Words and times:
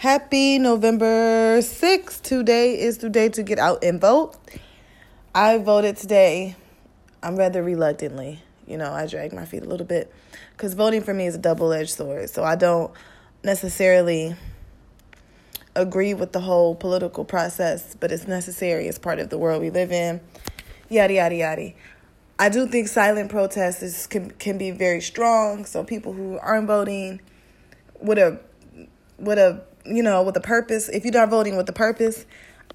Happy 0.00 0.58
November 0.58 1.58
6th. 1.58 2.22
Today 2.22 2.80
is 2.80 2.96
the 2.96 3.10
day 3.10 3.28
to 3.28 3.42
get 3.42 3.58
out 3.58 3.84
and 3.84 4.00
vote. 4.00 4.34
I 5.34 5.58
voted 5.58 5.98
today. 5.98 6.56
I'm 7.22 7.36
rather 7.36 7.62
reluctantly. 7.62 8.40
You 8.66 8.78
know, 8.78 8.90
I 8.90 9.06
drag 9.06 9.34
my 9.34 9.44
feet 9.44 9.62
a 9.62 9.66
little 9.66 9.84
bit 9.84 10.10
because 10.52 10.72
voting 10.72 11.02
for 11.02 11.12
me 11.12 11.26
is 11.26 11.34
a 11.34 11.38
double 11.38 11.70
edged 11.70 11.90
sword. 11.90 12.30
So 12.30 12.42
I 12.42 12.56
don't 12.56 12.90
necessarily 13.44 14.34
agree 15.76 16.14
with 16.14 16.32
the 16.32 16.40
whole 16.40 16.74
political 16.74 17.26
process, 17.26 17.94
but 18.00 18.10
it's 18.10 18.26
necessary 18.26 18.88
as 18.88 18.98
part 18.98 19.18
of 19.18 19.28
the 19.28 19.36
world 19.36 19.60
we 19.60 19.68
live 19.68 19.92
in. 19.92 20.22
Yada, 20.88 21.12
yada, 21.12 21.34
yada. 21.34 21.72
I 22.38 22.48
do 22.48 22.66
think 22.66 22.88
silent 22.88 23.30
protests 23.30 23.82
is, 23.82 24.06
can, 24.06 24.30
can 24.30 24.56
be 24.56 24.70
very 24.70 25.02
strong. 25.02 25.66
So 25.66 25.84
people 25.84 26.14
who 26.14 26.38
aren't 26.38 26.68
voting 26.68 27.20
would 28.00 28.16
a, 28.16 28.40
with 29.18 29.36
a 29.36 29.62
you 29.90 30.02
know, 30.02 30.22
with 30.22 30.36
a 30.36 30.40
purpose, 30.40 30.88
if 30.88 31.04
you're 31.04 31.12
not 31.12 31.28
voting 31.28 31.56
with 31.56 31.68
a 31.68 31.72
purpose, 31.72 32.24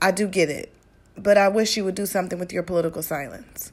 I 0.01 0.11
do 0.11 0.27
get 0.27 0.49
it. 0.49 0.71
But 1.17 1.37
I 1.37 1.47
wish 1.47 1.77
you 1.77 1.85
would 1.85 1.95
do 1.95 2.05
something 2.05 2.37
with 2.37 2.51
your 2.51 2.63
political 2.63 3.01
silence. 3.01 3.71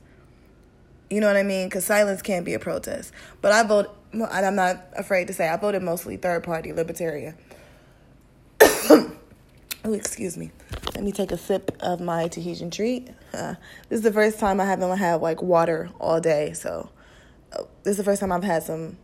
You 1.11 1.21
know 1.21 1.27
what 1.27 1.37
I 1.37 1.43
mean? 1.43 1.69
Because 1.69 1.85
silence 1.85 2.23
can't 2.23 2.45
be 2.45 2.55
a 2.55 2.59
protest. 2.59 3.13
But 3.41 3.53
I 3.53 3.65
vote, 3.65 3.95
and 4.13 4.25
I'm 4.25 4.55
not 4.55 4.83
afraid 4.97 5.27
to 5.27 5.35
say, 5.35 5.49
I 5.49 5.57
voted 5.57 5.83
mostly 5.83 6.17
third 6.17 6.45
party 6.45 6.73
libertarian. 6.73 7.37
oh, 8.61 9.13
excuse 9.85 10.37
me. 10.39 10.53
Let 10.95 11.03
me 11.03 11.13
take 11.13 11.33
a 11.33 11.37
sip 11.37 11.77
of 11.81 12.01
my 12.01 12.29
Tahitian 12.29 12.71
treat. 12.71 13.11
Uh, 13.35 13.57
this 13.89 13.99
is 13.99 14.03
the 14.03 14.13
first 14.13 14.39
time 14.39 14.61
I 14.61 14.65
haven't 14.65 14.97
had 14.97 15.17
like 15.17 15.43
water 15.43 15.91
all 16.01 16.21
day. 16.21 16.53
So, 16.53 16.91
uh, 17.53 17.65
this 17.83 17.93
is 17.93 17.97
the 17.97 18.05
first 18.05 18.21
time 18.21 18.31
I've 18.31 18.45
had 18.45 18.63
some 18.63 18.97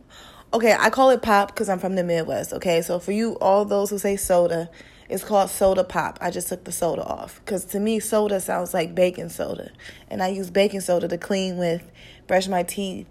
okay, 0.53 0.75
I 0.77 0.89
call 0.89 1.09
it 1.11 1.21
pop 1.21 1.49
because 1.49 1.69
I'm 1.69 1.79
from 1.79 1.95
the 1.95 2.03
Midwest. 2.03 2.53
Okay, 2.53 2.81
so 2.81 2.99
for 2.99 3.11
you, 3.11 3.33
all 3.35 3.65
those 3.65 3.89
who 3.89 3.97
say 3.97 4.15
soda, 4.15 4.69
it's 5.07 5.23
called 5.23 5.49
soda 5.49 5.83
pop. 5.83 6.17
I 6.21 6.31
just 6.31 6.47
took 6.47 6.63
the 6.63 6.71
soda 6.71 7.03
off 7.03 7.41
because 7.43 7.65
to 7.65 7.79
me, 7.79 7.99
soda 7.99 8.39
sounds 8.39 8.73
like 8.73 8.95
baking 8.95 9.29
soda, 9.29 9.71
and 10.09 10.21
I 10.21 10.27
use 10.27 10.49
baking 10.49 10.81
soda 10.81 11.07
to 11.07 11.17
clean 11.17 11.57
with, 11.57 11.89
brush 12.27 12.47
my 12.47 12.63
teeth. 12.63 13.07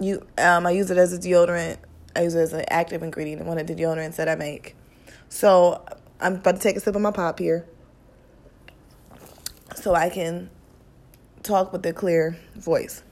You, 0.00 0.26
um, 0.38 0.66
I 0.66 0.72
use 0.72 0.90
it 0.90 0.98
as 0.98 1.12
a 1.12 1.18
deodorant. 1.18 1.78
I 2.14 2.22
use 2.22 2.34
it 2.34 2.40
as 2.40 2.52
an 2.52 2.64
active 2.68 3.02
ingredient 3.02 3.40
in 3.40 3.46
one 3.46 3.58
of 3.58 3.66
the 3.66 3.74
deodorants 3.74 4.16
that 4.16 4.28
I 4.28 4.34
make. 4.34 4.76
So 5.28 5.84
I'm 6.20 6.36
about 6.36 6.56
to 6.56 6.60
take 6.60 6.76
a 6.76 6.80
sip 6.80 6.94
of 6.94 7.00
my 7.00 7.10
pop 7.10 7.38
here, 7.38 7.66
so 9.76 9.94
I 9.94 10.10
can 10.10 10.50
talk 11.42 11.72
with 11.72 11.84
a 11.86 11.92
clear 11.92 12.36
voice. 12.54 13.02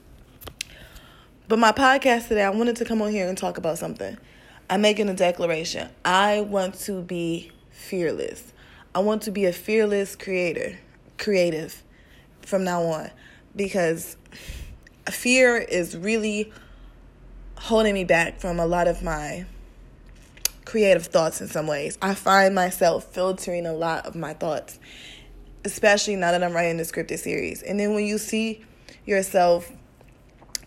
But 1.51 1.59
my 1.59 1.73
podcast 1.73 2.29
today, 2.29 2.45
I 2.45 2.49
wanted 2.49 2.77
to 2.77 2.85
come 2.85 3.01
on 3.01 3.11
here 3.11 3.27
and 3.27 3.37
talk 3.37 3.57
about 3.57 3.77
something. 3.77 4.17
I'm 4.69 4.79
making 4.79 5.09
a 5.09 5.13
declaration. 5.13 5.89
I 6.05 6.39
want 6.39 6.75
to 6.83 7.01
be 7.01 7.51
fearless. 7.71 8.53
I 8.95 8.99
want 8.99 9.23
to 9.23 9.31
be 9.31 9.43
a 9.43 9.51
fearless 9.51 10.15
creator, 10.15 10.79
creative 11.17 11.83
from 12.41 12.63
now 12.63 12.83
on 12.83 13.11
because 13.53 14.15
fear 15.09 15.57
is 15.57 15.97
really 15.97 16.53
holding 17.57 17.95
me 17.95 18.05
back 18.05 18.39
from 18.39 18.57
a 18.57 18.65
lot 18.65 18.87
of 18.87 19.03
my 19.03 19.45
creative 20.63 21.07
thoughts 21.07 21.41
in 21.41 21.49
some 21.49 21.67
ways. 21.67 21.97
I 22.01 22.13
find 22.13 22.55
myself 22.55 23.03
filtering 23.13 23.65
a 23.65 23.73
lot 23.73 24.05
of 24.05 24.15
my 24.15 24.33
thoughts, 24.33 24.79
especially 25.65 26.15
now 26.15 26.31
that 26.31 26.45
I'm 26.45 26.53
writing 26.53 26.77
the 26.77 26.83
scripted 26.83 27.19
series. 27.19 27.61
And 27.61 27.77
then 27.77 27.93
when 27.93 28.05
you 28.05 28.19
see 28.19 28.63
yourself 29.05 29.69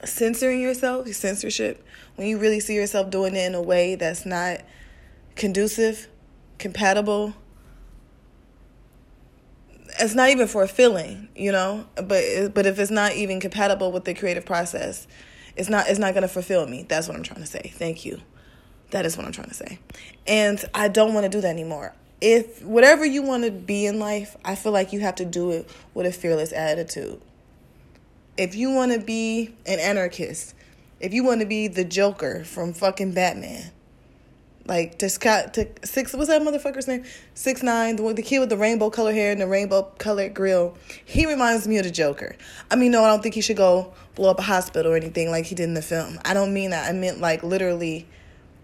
censoring 0.05 0.61
yourself, 0.61 1.09
censorship, 1.09 1.85
when 2.17 2.27
you 2.27 2.39
really 2.39 2.61
see 2.61 2.75
yourself 2.75 3.11
doing 3.11 3.35
it 3.37 3.47
in 3.47 3.55
a 3.55 3.63
way 3.63 3.95
that's 3.95 4.27
not 4.27 4.61
conducive, 5.37 6.09
compatible, 6.59 7.35
it's 10.01 10.15
not 10.15 10.31
even 10.31 10.47
feeling, 10.47 11.29
you 11.37 11.53
know. 11.53 11.87
But 11.95 12.55
but 12.55 12.67
if 12.67 12.79
it's 12.79 12.91
not 12.91 13.15
even 13.15 13.41
compatible 13.41 13.93
with 13.93 14.05
the 14.05 14.15
creative 14.15 14.45
process, 14.45 15.07
it's 15.57 15.69
not 15.69 15.89
it's 15.89 15.99
not 15.99 16.15
gonna 16.15 16.29
fulfill 16.29 16.67
me. 16.67 16.85
That's 16.89 17.09
what 17.09 17.17
I'm 17.17 17.23
trying 17.23 17.41
to 17.41 17.47
say. 17.47 17.73
Thank 17.75 18.05
you. 18.05 18.21
That 18.91 19.07
is 19.07 19.17
what 19.17 19.27
I'm 19.27 19.33
trying 19.33 19.49
to 19.49 19.55
say. 19.55 19.79
And 20.27 20.63
I 20.75 20.89
don't 20.89 21.15
want 21.15 21.25
to 21.25 21.31
do 21.31 21.41
that 21.41 21.49
anymore. 21.49 21.95
If 22.21 22.63
whatever 22.63 23.05
you 23.05 23.23
want 23.23 23.45
to 23.45 23.51
be 23.51 23.87
in 23.87 23.99
life, 23.99 24.37
I 24.45 24.55
feel 24.55 24.73
like 24.73 24.93
you 24.93 25.01
have 25.01 25.17
to 25.17 25.25
do 25.25 25.51
it 25.51 25.69
with 25.95 26.07
a 26.07 26.13
fearless 26.13 26.53
attitude 26.53 27.21
if 28.37 28.55
you 28.55 28.71
want 28.71 28.93
to 28.93 29.01
be 29.01 29.55
an 29.67 29.79
anarchist, 29.79 30.55
if 31.01 31.13
you 31.13 31.25
want 31.25 31.41
to 31.41 31.47
be 31.47 31.69
the 31.69 31.85
Joker 31.85 32.45
from 32.45 32.73
fucking 32.73 33.13
Batman, 33.13 33.71
like 34.67 34.99
to 34.99 35.11
Scott 35.11 35.55
to 35.55 35.69
six 35.85 36.15
what's 36.15 36.29
that 36.29 36.41
motherfucker's 36.41 36.89
name? 36.89 37.05
Six 37.35 37.63
nine, 37.63 37.97
the 37.97 38.13
the 38.15 38.23
kid 38.23 38.39
with 38.39 38.49
the 38.49 38.57
rainbow 38.57 38.89
color 38.91 39.13
hair 39.13 39.31
and 39.31 39.41
the 39.41 39.47
rainbow 39.47 39.83
colored 39.99 40.35
grill. 40.35 40.77
He 41.05 41.27
reminds 41.27 41.69
me 41.69 41.77
of 41.79 41.85
the 41.85 41.91
Joker. 41.91 42.35
I 42.71 42.77
mean, 42.77 42.91
no, 42.91 43.05
I 43.05 43.09
don't 43.09 43.23
think 43.23 43.35
he 43.35 43.43
should 43.43 43.59
go 43.59 43.93
blow 44.15 44.31
up 44.31 44.39
a 44.39 44.43
hospital 44.43 44.93
or 44.93 44.97
anything 44.97 45.31
like 45.31 45.45
he 45.45 45.55
did 45.55 45.65
in 45.65 45.75
the 45.75 45.83
film. 45.83 46.19
I 46.25 46.33
don't 46.33 46.55
mean 46.55 46.71
that. 46.71 46.89
I 46.89 46.93
meant 46.93 47.21
like 47.21 47.43
literally, 47.43 48.07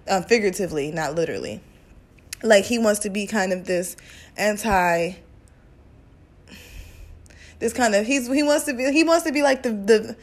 um, 0.09 0.23
figuratively, 0.23 0.91
not 0.91 1.15
literally. 1.15 1.61
Like 2.43 2.65
he 2.65 2.79
wants 2.79 3.01
to 3.01 3.11
be 3.11 3.27
kind 3.27 3.53
of 3.53 3.67
this 3.67 3.97
anti 4.39 5.13
this 7.61 7.73
kind 7.73 7.95
of 7.95 8.07
he's 8.07 8.27
he 8.27 8.43
wants 8.43 8.65
to 8.65 8.75
be 8.75 8.91
he 8.91 9.05
wants 9.05 9.25
to 9.25 9.33
be 9.33 9.43
like 9.43 9.63
the 9.63 9.71
the 9.71 10.17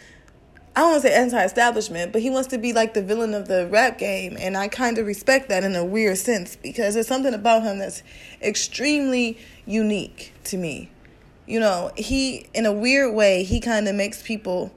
I 0.76 0.82
don't 0.82 0.92
want 0.92 1.02
to 1.02 1.08
say 1.08 1.16
anti-establishment, 1.16 2.14
but 2.14 2.22
he 2.22 2.30
wants 2.30 2.50
to 2.50 2.60
be 2.60 2.72
like 2.72 2.94
the 2.94 3.02
villain 3.02 3.34
of 3.34 3.48
the 3.48 3.66
rap 3.66 3.98
game, 3.98 4.38
and 4.40 4.56
I 4.56 4.68
kind 4.68 5.00
of 5.00 5.08
respect 5.08 5.50
that 5.50 5.64
in 5.64 5.76
a 5.76 5.84
weird 5.84 6.20
sense 6.20 6.56
because 6.56 6.94
there's 6.94 7.08
something 7.08 7.34
about 7.34 7.64
him 7.64 7.80
that's 7.80 8.04
extremely 8.44 9.40
unique 9.66 10.34
to 10.44 10.58
me. 10.58 10.92
You 11.48 11.60
know, 11.60 11.92
he 11.98 12.46
in 12.54 12.68
a 12.68 12.72
weird 12.72 13.16
way 13.16 13.44
he 13.44 13.60
kind 13.60 13.88
of 13.88 13.96
makes 13.96 14.22
people 14.22 14.72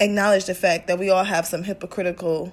acknowledge 0.00 0.46
the 0.46 0.54
fact 0.54 0.88
that 0.88 0.98
we 0.98 1.08
all 1.08 1.24
have 1.24 1.46
some 1.46 1.62
hypocritical 1.62 2.52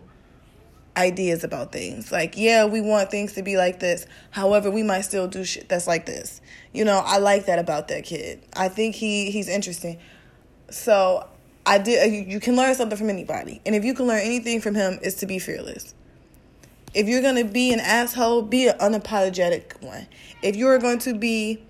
ideas 0.96 1.44
about 1.44 1.72
things. 1.72 2.12
Like, 2.12 2.38
yeah, 2.38 2.66
we 2.66 2.82
want 2.82 3.12
things 3.12 3.34
to 3.34 3.44
be 3.44 3.58
like 3.58 3.80
this. 3.80 4.06
However, 4.32 4.70
we 4.70 4.84
might 4.84 5.02
still 5.02 5.28
do 5.28 5.44
shit 5.44 5.70
that's 5.70 5.88
like 5.88 6.06
this. 6.06 6.42
You 6.72 6.86
know, 6.86 7.02
I 7.04 7.18
like 7.18 7.46
that 7.46 7.60
about 7.60 7.88
that 7.90 8.04
kid. 8.04 8.42
I 8.56 8.70
think 8.70 8.96
he 8.96 9.32
he's 9.32 9.50
interesting. 9.50 10.00
So, 10.70 11.28
I 11.66 11.78
did 11.78 12.02
uh, 12.02 12.12
you, 12.12 12.22
you 12.22 12.40
can 12.40 12.56
learn 12.56 12.76
something 12.76 12.98
from 12.98 13.10
anybody. 13.10 13.62
And 13.66 13.76
if 13.76 13.84
you 13.84 13.94
can 13.94 14.08
learn 14.08 14.22
anything 14.22 14.62
from 14.62 14.76
him 14.76 15.00
is 15.02 15.16
to 15.16 15.26
be 15.26 15.40
fearless. 15.40 15.94
If 16.94 17.08
you're 17.08 17.22
going 17.22 17.44
to 17.44 17.52
be 17.52 17.74
an 17.74 17.80
asshole, 17.80 18.44
be 18.44 18.68
an 18.68 18.78
unapologetic 18.78 19.82
one. 19.82 20.08
If 20.44 20.56
you're 20.56 20.78
going 20.78 21.00
to 21.00 21.16
be 21.16 21.64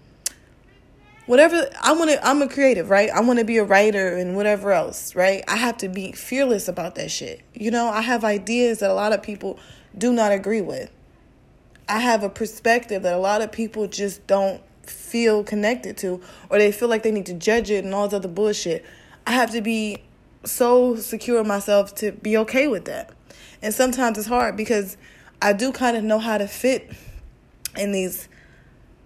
whatever 1.26 1.70
I 1.82 1.94
want 1.94 2.12
to 2.12 2.26
I'm 2.26 2.42
a 2.42 2.50
creative, 2.50 2.90
right? 2.90 3.10
I 3.10 3.22
want 3.22 3.40
to 3.40 3.46
be 3.46 3.58
a 3.58 3.64
writer 3.64 4.16
and 4.18 4.36
whatever 4.36 4.72
else, 4.72 5.16
right? 5.16 5.44
I 5.48 5.56
have 5.56 5.78
to 5.78 5.90
be 5.90 6.12
fearless 6.12 6.68
about 6.68 6.96
that 6.96 7.12
shit. 7.12 7.42
You 7.54 7.72
know, 7.72 7.88
I 7.88 8.02
have 8.02 8.24
ideas 8.24 8.80
that 8.80 8.90
a 8.90 8.94
lot 8.94 9.14
of 9.14 9.24
people 9.24 9.60
do 9.98 10.12
not 10.12 10.32
agree 10.32 10.62
with. 10.62 10.92
I 11.88 12.00
have 12.00 12.24
a 12.24 12.30
perspective 12.30 13.04
that 13.04 13.14
a 13.14 13.18
lot 13.18 13.42
of 13.42 13.52
people 13.52 13.88
just 13.88 14.26
don't 14.28 14.62
feel 14.84 15.44
connected 15.44 15.98
to 15.98 16.22
or 16.50 16.58
they 16.58 16.72
feel 16.72 16.90
like 16.90 17.04
they 17.04 17.12
need 17.12 17.26
to 17.28 17.34
judge 17.34 17.70
it 17.70 17.84
and 17.84 17.94
all 17.94 18.08
this 18.08 18.18
other 18.18 18.28
bullshit. 18.28 18.86
I 19.26 19.32
have 19.32 19.52
to 19.52 19.62
be 19.62 20.04
so 20.44 20.96
secure 20.96 21.40
in 21.40 21.48
myself 21.48 21.96
to 21.96 22.12
be 22.12 22.36
okay 22.38 22.68
with 22.68 22.86
that. 22.86 23.12
And 23.62 23.74
sometimes 23.74 24.18
it's 24.18 24.28
hard 24.28 24.58
because 24.58 24.98
I 25.42 25.54
do 25.54 25.72
kind 25.72 25.96
of 25.96 26.04
know 26.04 26.20
how 26.20 26.38
to 26.38 26.48
fit 26.48 26.92
in 27.78 27.92
these 27.92 28.28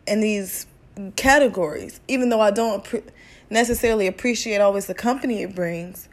in 0.08 0.22
these 0.22 0.66
categories. 1.16 2.00
Even 2.08 2.30
though 2.30 2.42
I 2.42 2.52
don't 2.52 2.86
necessarily 3.50 4.08
appreciate 4.08 4.60
always 4.60 4.88
the 4.88 4.94
company 4.94 5.42
it 5.42 5.56
brings, 5.56 6.10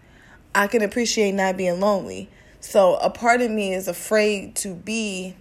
I 0.55 0.67
can 0.67 0.83
appreciate 0.83 1.33
not 1.33 1.57
being 1.57 1.81
lonely. 1.81 2.29
So 2.61 2.97
a 2.97 3.11
part 3.11 3.43
of 3.43 3.51
me 3.51 3.75
is 3.75 3.89
afraid 3.89 4.57
to 4.57 4.75
be 4.75 5.37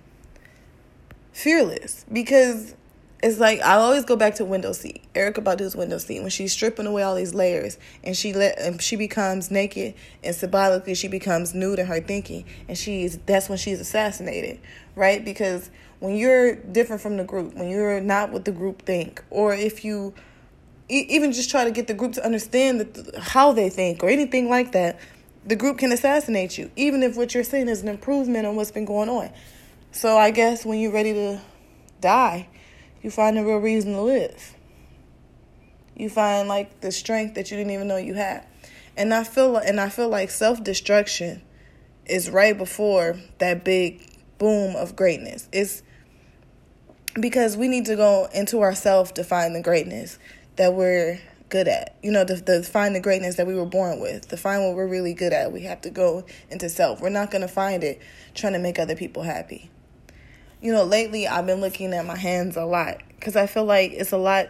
fearless 1.32 2.06
because 2.12 2.76
it's 3.24 3.40
like 3.40 3.62
I 3.62 3.76
always 3.76 4.04
go 4.04 4.18
back 4.18 4.36
to 4.36 4.46
window 4.46 4.74
seat. 4.74 5.02
Erykah 5.16 5.44
Badu's 5.44 5.76
window 5.76 5.98
seat 5.98 6.20
when 6.20 6.30
she's 6.30 6.52
stripping 6.52 6.86
away 6.86 7.04
all 7.04 7.16
these 7.16 7.34
layers 7.34 7.78
and 8.04 8.18
she 8.18 8.34
let 8.34 8.60
and 8.60 8.82
she 8.82 8.98
becomes 8.98 9.50
naked 9.50 9.94
and 10.24 10.36
symbolically 10.36 10.94
she 10.94 11.08
becomes 11.08 11.54
nude 11.54 11.80
in 11.80 11.86
her 11.86 12.02
thinking 12.02 12.44
and 12.68 12.78
she's 12.78 13.18
that's 13.20 13.48
when 13.48 13.58
she's 13.58 13.80
assassinated, 13.80 14.60
right? 14.96 15.24
Because 15.24 15.72
when 16.04 16.18
you're 16.18 16.56
different 16.56 17.02
from 17.02 17.16
the 17.16 17.24
group, 17.24 17.54
when 17.54 17.70
you're 17.70 18.02
not 18.02 18.30
what 18.30 18.44
the 18.44 18.52
group 18.52 18.82
think, 18.82 19.24
or 19.30 19.54
if 19.54 19.86
you 19.86 20.14
even 20.90 21.32
just 21.32 21.50
try 21.50 21.64
to 21.64 21.72
get 21.72 21.88
the 21.88 21.94
group 21.94 22.12
to 22.12 22.26
understand 22.26 22.82
the, 22.82 23.22
how 23.22 23.54
they 23.54 23.70
think 23.70 24.04
or 24.04 24.10
anything 24.10 24.50
like 24.50 24.74
that, 24.74 25.00
the 25.46 25.56
group 25.56 25.78
can 25.78 25.94
assassinate 25.94 26.58
you, 26.58 26.70
even 26.76 27.04
if 27.04 27.16
what 27.16 27.34
you're 27.34 27.46
saying 27.46 27.70
is 27.70 27.82
an 27.84 27.88
improvement 27.88 28.46
on 28.46 28.58
what's 28.58 28.70
been 28.70 28.84
going 28.84 29.08
on. 29.08 29.30
So 29.94 30.18
I 30.18 30.32
guess 30.32 30.66
when 30.66 30.82
you're 30.82 30.92
ready 30.92 31.14
to 31.14 31.40
die, 32.02 32.50
you 33.02 33.10
find 33.10 33.40
a 33.40 33.46
real 33.46 33.60
reason 33.60 33.94
to 33.94 34.02
live. 34.02 34.56
You 35.96 36.10
find 36.10 36.50
like 36.50 36.82
the 36.82 36.92
strength 36.92 37.36
that 37.36 37.50
you 37.50 37.56
didn't 37.56 37.72
even 37.72 37.88
know 37.88 37.96
you 37.96 38.16
had. 38.16 38.46
And 38.98 39.14
I 39.14 39.24
feel 39.24 39.56
and 39.56 39.80
I 39.80 39.88
feel 39.88 40.10
like 40.10 40.32
self-destruction 40.32 41.44
is 42.06 42.30
right 42.30 42.58
before 42.58 43.16
that 43.38 43.64
big 43.64 44.06
boom 44.38 44.76
of 44.76 44.98
greatness. 44.98 45.48
It's 45.54 45.82
because 47.20 47.56
we 47.56 47.68
need 47.68 47.86
to 47.86 47.96
go 47.96 48.28
into 48.34 48.62
ourselves 48.62 49.12
to 49.14 49.24
find 49.24 49.56
the 49.56 49.62
greatness 49.62 50.18
that 50.56 50.74
we're 50.74 51.20
good 51.50 51.68
at. 51.68 51.96
You 52.02 52.12
know, 52.12 52.26
to, 52.26 52.42
to 52.42 52.64
find 52.64 52.96
the 52.96 53.00
greatness 53.00 53.36
that 53.36 53.46
we 53.46 53.56
were 53.56 53.66
born 53.66 54.00
with, 54.00 54.28
to 54.30 54.38
find 54.38 54.64
what 54.64 54.76
we're 54.76 54.88
really 54.88 55.14
good 55.14 55.34
at. 55.34 55.52
We 55.52 55.62
have 55.62 55.82
to 55.82 55.90
go 55.90 56.26
into 56.50 56.70
self. 56.70 57.02
We're 57.02 57.10
not 57.10 57.32
going 57.32 57.44
to 57.44 57.48
find 57.48 57.84
it 57.84 58.02
trying 58.34 58.54
to 58.54 58.60
make 58.60 58.80
other 58.80 58.96
people 58.96 59.24
happy. 59.24 59.70
You 60.62 60.72
know, 60.72 60.84
lately 60.84 61.28
I've 61.28 61.46
been 61.46 61.62
looking 61.62 61.94
at 61.94 62.06
my 62.06 62.18
hands 62.18 62.58
a 62.58 62.66
lot 62.66 63.02
because 63.10 63.36
I 63.36 63.48
feel 63.48 63.66
like 63.66 63.92
it's 63.92 64.12
a 64.12 64.18
lot. 64.18 64.50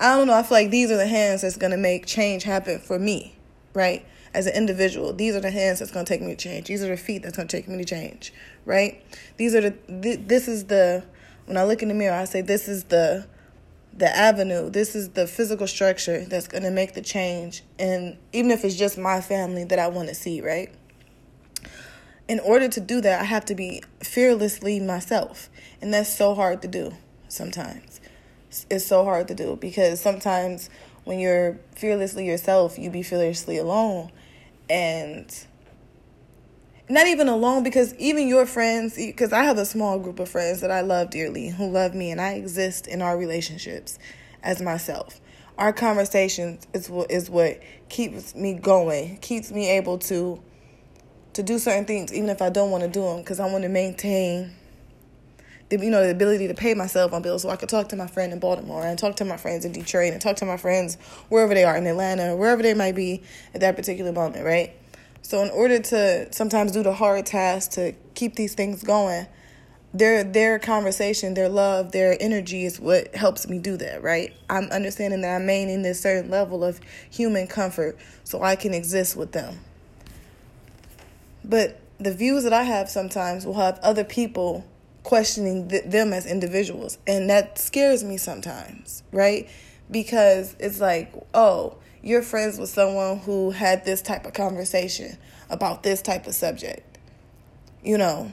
I 0.00 0.16
don't 0.16 0.26
know. 0.26 0.34
I 0.34 0.42
feel 0.42 0.58
like 0.58 0.70
these 0.70 0.90
are 0.90 0.96
the 0.96 1.06
hands 1.06 1.42
that's 1.42 1.56
going 1.56 1.72
to 1.72 1.76
make 1.76 2.06
change 2.06 2.42
happen 2.44 2.78
for 2.78 2.98
me, 2.98 3.36
right? 3.74 4.06
As 4.34 4.46
an 4.46 4.54
individual, 4.54 5.12
these 5.12 5.34
are 5.34 5.40
the 5.40 5.50
hands 5.50 5.78
that's 5.78 5.90
going 5.90 6.04
to 6.04 6.08
take 6.12 6.22
me 6.22 6.34
to 6.34 6.36
change. 6.36 6.66
These 6.66 6.82
are 6.82 6.88
the 6.88 6.96
feet 6.96 7.22
that's 7.22 7.36
going 7.36 7.48
to 7.48 7.56
take 7.56 7.68
me 7.68 7.78
to 7.78 7.84
change, 7.84 8.32
right? 8.64 9.02
These 9.36 9.54
are 9.54 9.60
the, 9.60 9.70
th- 10.02 10.20
this 10.26 10.48
is 10.48 10.66
the, 10.66 11.04
when 11.48 11.56
I 11.56 11.64
look 11.64 11.82
in 11.82 11.88
the 11.88 11.94
mirror, 11.94 12.14
I 12.14 12.24
say, 12.24 12.42
this 12.42 12.68
is 12.68 12.84
the, 12.84 13.26
the 13.94 14.14
avenue. 14.14 14.68
This 14.68 14.94
is 14.94 15.10
the 15.10 15.26
physical 15.26 15.66
structure 15.66 16.24
that's 16.26 16.46
going 16.46 16.62
to 16.62 16.70
make 16.70 16.92
the 16.92 17.00
change. 17.00 17.64
And 17.78 18.18
even 18.34 18.50
if 18.50 18.64
it's 18.64 18.76
just 18.76 18.98
my 18.98 19.22
family 19.22 19.64
that 19.64 19.78
I 19.78 19.88
want 19.88 20.08
to 20.10 20.14
see, 20.14 20.42
right? 20.42 20.70
In 22.28 22.38
order 22.40 22.68
to 22.68 22.80
do 22.80 23.00
that, 23.00 23.20
I 23.22 23.24
have 23.24 23.46
to 23.46 23.54
be 23.54 23.82
fearlessly 24.00 24.78
myself. 24.78 25.48
And 25.80 25.92
that's 25.94 26.14
so 26.14 26.34
hard 26.34 26.60
to 26.62 26.68
do 26.68 26.92
sometimes. 27.28 28.00
It's 28.70 28.86
so 28.86 29.04
hard 29.04 29.28
to 29.28 29.34
do 29.34 29.56
because 29.56 30.00
sometimes 30.00 30.68
when 31.04 31.18
you're 31.18 31.58
fearlessly 31.74 32.26
yourself, 32.26 32.78
you 32.78 32.90
be 32.90 33.02
fearlessly 33.02 33.56
alone. 33.56 34.12
And 34.68 35.34
not 36.90 37.06
even 37.06 37.28
alone 37.28 37.62
because 37.62 37.94
even 37.96 38.28
your 38.28 38.46
friends 38.46 38.96
because 38.96 39.32
i 39.32 39.42
have 39.42 39.58
a 39.58 39.64
small 39.64 39.98
group 39.98 40.18
of 40.18 40.28
friends 40.28 40.60
that 40.60 40.70
i 40.70 40.80
love 40.80 41.10
dearly 41.10 41.48
who 41.48 41.68
love 41.70 41.94
me 41.94 42.10
and 42.10 42.20
i 42.20 42.32
exist 42.32 42.86
in 42.86 43.02
our 43.02 43.18
relationships 43.18 43.98
as 44.42 44.62
myself. 44.62 45.20
Our 45.56 45.72
conversations 45.72 46.66
is 46.72 46.88
what 46.88 47.10
is 47.10 47.28
what 47.28 47.60
keeps 47.88 48.34
me 48.34 48.54
going 48.54 49.16
keeps 49.18 49.50
me 49.50 49.68
able 49.70 49.98
to 49.98 50.40
to 51.32 51.42
do 51.42 51.58
certain 51.58 51.84
things 51.84 52.12
even 52.12 52.28
if 52.28 52.40
i 52.40 52.48
don't 52.48 52.70
want 52.70 52.84
to 52.84 52.90
do 52.90 53.02
them 53.02 53.18
because 53.18 53.40
i 53.40 53.50
want 53.50 53.62
to 53.62 53.68
maintain 53.68 54.52
the, 55.68 55.78
you 55.78 55.90
know 55.90 56.02
the 56.02 56.10
ability 56.10 56.46
to 56.48 56.54
pay 56.54 56.74
myself 56.74 57.12
on 57.12 57.22
bills 57.22 57.42
so 57.42 57.50
i 57.50 57.56
could 57.56 57.68
talk 57.68 57.88
to 57.88 57.96
my 57.96 58.06
friend 58.06 58.32
in 58.32 58.38
baltimore 58.38 58.84
and 58.84 58.98
talk 58.98 59.16
to 59.16 59.24
my 59.24 59.36
friends 59.36 59.64
in 59.64 59.72
detroit 59.72 60.12
and 60.12 60.20
talk 60.20 60.36
to 60.36 60.44
my 60.44 60.56
friends 60.56 60.96
wherever 61.28 61.54
they 61.54 61.64
are 61.64 61.76
in 61.76 61.86
atlanta 61.86 62.36
wherever 62.36 62.62
they 62.62 62.74
might 62.74 62.94
be 62.94 63.22
at 63.54 63.60
that 63.60 63.74
particular 63.74 64.12
moment 64.12 64.44
right 64.44 64.74
so 65.22 65.42
in 65.42 65.50
order 65.50 65.78
to 65.78 66.32
sometimes 66.32 66.72
do 66.72 66.82
the 66.82 66.94
hard 66.94 67.26
task 67.26 67.72
to 67.72 67.94
keep 68.14 68.34
these 68.34 68.54
things 68.54 68.82
going, 68.82 69.26
their 69.94 70.22
their 70.22 70.58
conversation, 70.58 71.34
their 71.34 71.48
love, 71.48 71.92
their 71.92 72.16
energy 72.20 72.64
is 72.64 72.78
what 72.78 73.14
helps 73.14 73.48
me 73.48 73.58
do 73.58 73.76
that, 73.78 74.02
right? 74.02 74.34
I'm 74.50 74.64
understanding 74.70 75.22
that 75.22 75.36
I'm 75.36 75.46
maintaining 75.46 75.82
this 75.82 76.00
certain 76.00 76.30
level 76.30 76.62
of 76.62 76.80
human 77.10 77.46
comfort 77.46 77.96
so 78.24 78.42
I 78.42 78.56
can 78.56 78.74
exist 78.74 79.16
with 79.16 79.32
them. 79.32 79.60
But 81.44 81.80
the 81.98 82.12
views 82.12 82.44
that 82.44 82.52
I 82.52 82.64
have 82.64 82.88
sometimes 82.88 83.46
will 83.46 83.54
have 83.54 83.78
other 83.82 84.04
people 84.04 84.64
questioning 85.02 85.68
th- 85.68 85.84
them 85.84 86.12
as 86.12 86.26
individuals, 86.26 86.98
and 87.06 87.30
that 87.30 87.58
scares 87.58 88.04
me 88.04 88.18
sometimes, 88.18 89.02
right? 89.10 89.48
Because 89.90 90.54
it's 90.58 90.80
like, 90.80 91.12
oh, 91.32 91.76
you're 92.02 92.22
friends 92.22 92.58
with 92.58 92.68
someone 92.68 93.18
who 93.18 93.50
had 93.50 93.84
this 93.84 94.02
type 94.02 94.26
of 94.26 94.32
conversation 94.32 95.16
about 95.50 95.82
this 95.82 96.02
type 96.02 96.26
of 96.26 96.34
subject. 96.34 96.98
You 97.82 97.98
know, 97.98 98.32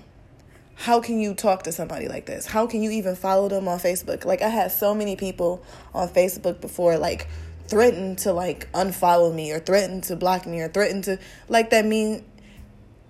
how 0.76 1.00
can 1.00 1.20
you 1.20 1.34
talk 1.34 1.64
to 1.64 1.72
somebody 1.72 2.08
like 2.08 2.26
this? 2.26 2.46
How 2.46 2.68
can 2.68 2.84
you 2.84 2.92
even 2.92 3.16
follow 3.16 3.48
them 3.48 3.68
on 3.68 3.80
Facebook? 3.80 4.26
Like 4.26 4.42
I 4.42 4.50
had 4.50 4.72
so 4.72 4.94
many 4.94 5.16
people 5.16 5.64
on 5.94 6.10
Facebook 6.10 6.62
before 6.62 6.98
like 6.98 7.28
threaten 7.68 8.16
to 8.18 8.34
like 8.34 8.72
unfollow 8.74 9.34
me 9.34 9.52
or 9.52 9.60
threaten 9.60 10.02
to 10.02 10.16
block 10.16 10.46
me 10.46 10.62
or 10.62 10.68
threaten 10.68 11.02
to 11.02 11.18
like 11.50 11.72
that 11.72 11.84
mean 11.84 12.24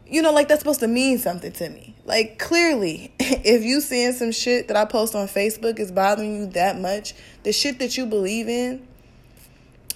you 0.08 0.22
know 0.22 0.32
like 0.32 0.48
that's 0.48 0.62
supposed 0.62 0.80
to 0.80 0.88
mean 0.88 1.18
something 1.18 1.52
to 1.52 1.70
me. 1.70 1.96
Like 2.06 2.38
clearly, 2.38 3.14
if 3.20 3.64
you 3.64 3.82
seeing 3.82 4.14
some 4.14 4.32
shit 4.32 4.68
that 4.68 4.78
I 4.78 4.86
post 4.86 5.16
on 5.16 5.28
Facebook 5.28 5.80
is 5.80 5.92
bothering 5.92 6.36
you 6.36 6.46
that 6.52 6.80
much, 6.80 7.16
the 7.44 7.52
shit 7.52 7.80
that 7.80 7.98
you 7.98 8.06
believe 8.06 8.48
in 8.48 8.88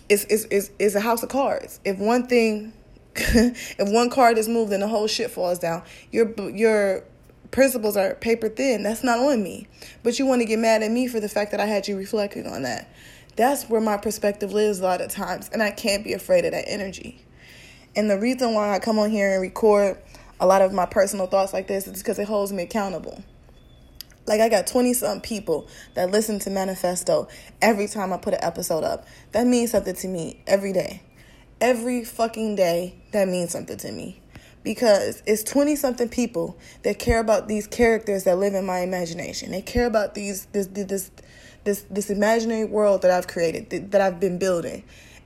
is 0.10 0.26
is 0.26 0.46
is 0.46 0.72
is 0.80 0.96
a 0.96 1.00
house 1.00 1.24
of 1.24 1.30
cards. 1.30 1.80
If 1.86 1.98
one 1.98 2.28
thing, 2.28 2.74
if 3.16 3.92
one 3.92 4.10
card 4.10 4.38
is 4.38 4.50
moved, 4.50 4.72
then 4.72 4.82
the 4.82 4.88
whole 4.88 5.08
shit 5.08 5.32
falls 5.32 5.60
down. 5.60 5.84
Your 6.12 6.34
your 6.50 7.04
principles 7.52 7.96
are 7.96 8.16
paper 8.16 8.50
thin. 8.50 8.84
That's 8.84 9.04
not 9.04 9.20
on 9.20 9.42
me. 9.42 9.68
But 10.04 10.20
you 10.20 10.26
want 10.26 10.42
to 10.42 10.46
get 10.46 10.60
mad 10.60 10.84
at 10.84 10.92
me 10.92 11.08
for 11.08 11.20
the 11.20 11.30
fact 11.30 11.52
that 11.52 11.60
I 11.60 11.66
had 11.66 11.88
you 11.88 11.98
reflecting 11.98 12.48
on 12.48 12.64
that. 12.64 12.92
That's 13.36 13.70
where 13.70 13.82
my 13.82 13.98
perspective 13.98 14.52
lives 14.52 14.80
a 14.80 14.84
lot 14.84 15.02
of 15.02 15.10
times, 15.10 15.50
and 15.54 15.64
I 15.64 15.72
can't 15.72 16.04
be 16.04 16.14
afraid 16.14 16.46
of 16.46 16.52
that 16.52 16.66
energy. 16.68 17.26
And 17.96 18.10
the 18.10 18.20
reason 18.20 18.54
why 18.54 18.76
I 18.76 18.80
come 18.80 19.00
on 19.00 19.10
here 19.10 19.34
and 19.34 19.42
record 19.42 19.98
a 20.40 20.46
lot 20.46 20.62
of 20.62 20.74
my 20.74 20.86
personal 20.86 21.28
thoughts 21.28 21.54
like 21.54 21.68
this 21.68 21.88
is 21.88 22.02
because 22.02 22.20
it 22.20 22.28
holds 22.28 22.52
me 22.52 22.64
accountable. 22.64 23.24
Like 24.30 24.42
I 24.42 24.48
got 24.48 24.68
20 24.68 24.94
some 24.94 25.22
people 25.22 25.68
that 25.96 26.12
listen 26.12 26.38
to 26.42 26.52
Manifesto 26.52 27.28
every 27.64 27.88
time 27.88 28.14
I 28.14 28.18
put 28.18 28.36
an 28.36 28.44
episode 28.44 28.84
up. 28.84 29.08
That 29.32 29.48
means 29.48 29.72
something 29.72 29.96
to 29.96 30.08
me 30.08 30.44
every 30.46 30.72
day. 30.72 31.02
Every 31.60 32.06
fucking 32.06 32.56
day 32.56 32.94
that 33.12 33.28
means 33.28 33.50
something 33.50 33.78
to 33.78 33.92
me. 33.92 34.22
Because 34.64 35.24
it's 35.26 35.42
20 35.42 35.76
something 35.76 36.10
people 36.10 36.60
that 36.84 37.00
care 37.00 37.20
about 37.20 37.48
these 37.48 37.66
characters 37.66 38.26
that 38.26 38.38
live 38.38 38.54
in 38.54 38.68
my 38.68 38.82
imagination. 38.82 39.50
They 39.50 39.64
care 39.64 39.88
about 39.88 40.14
these 40.14 40.46
this 40.52 40.68
this 40.68 41.10
this 41.64 41.86
this 41.90 42.12
imaginary 42.12 42.66
world 42.66 43.02
that 43.02 43.10
I've 43.10 43.28
created, 43.28 43.90
that 43.92 44.00
I've 44.00 44.20
been 44.20 44.38
building. 44.38 44.84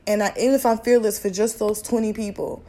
And 0.07 0.23
I, 0.23 0.31
even 0.39 0.53
if 0.53 0.65
I'm 0.65 0.77
fearless 0.77 1.19
for 1.19 1.29
just 1.29 1.59
those 1.59 1.81
20 1.81 2.13
people, 2.13 2.63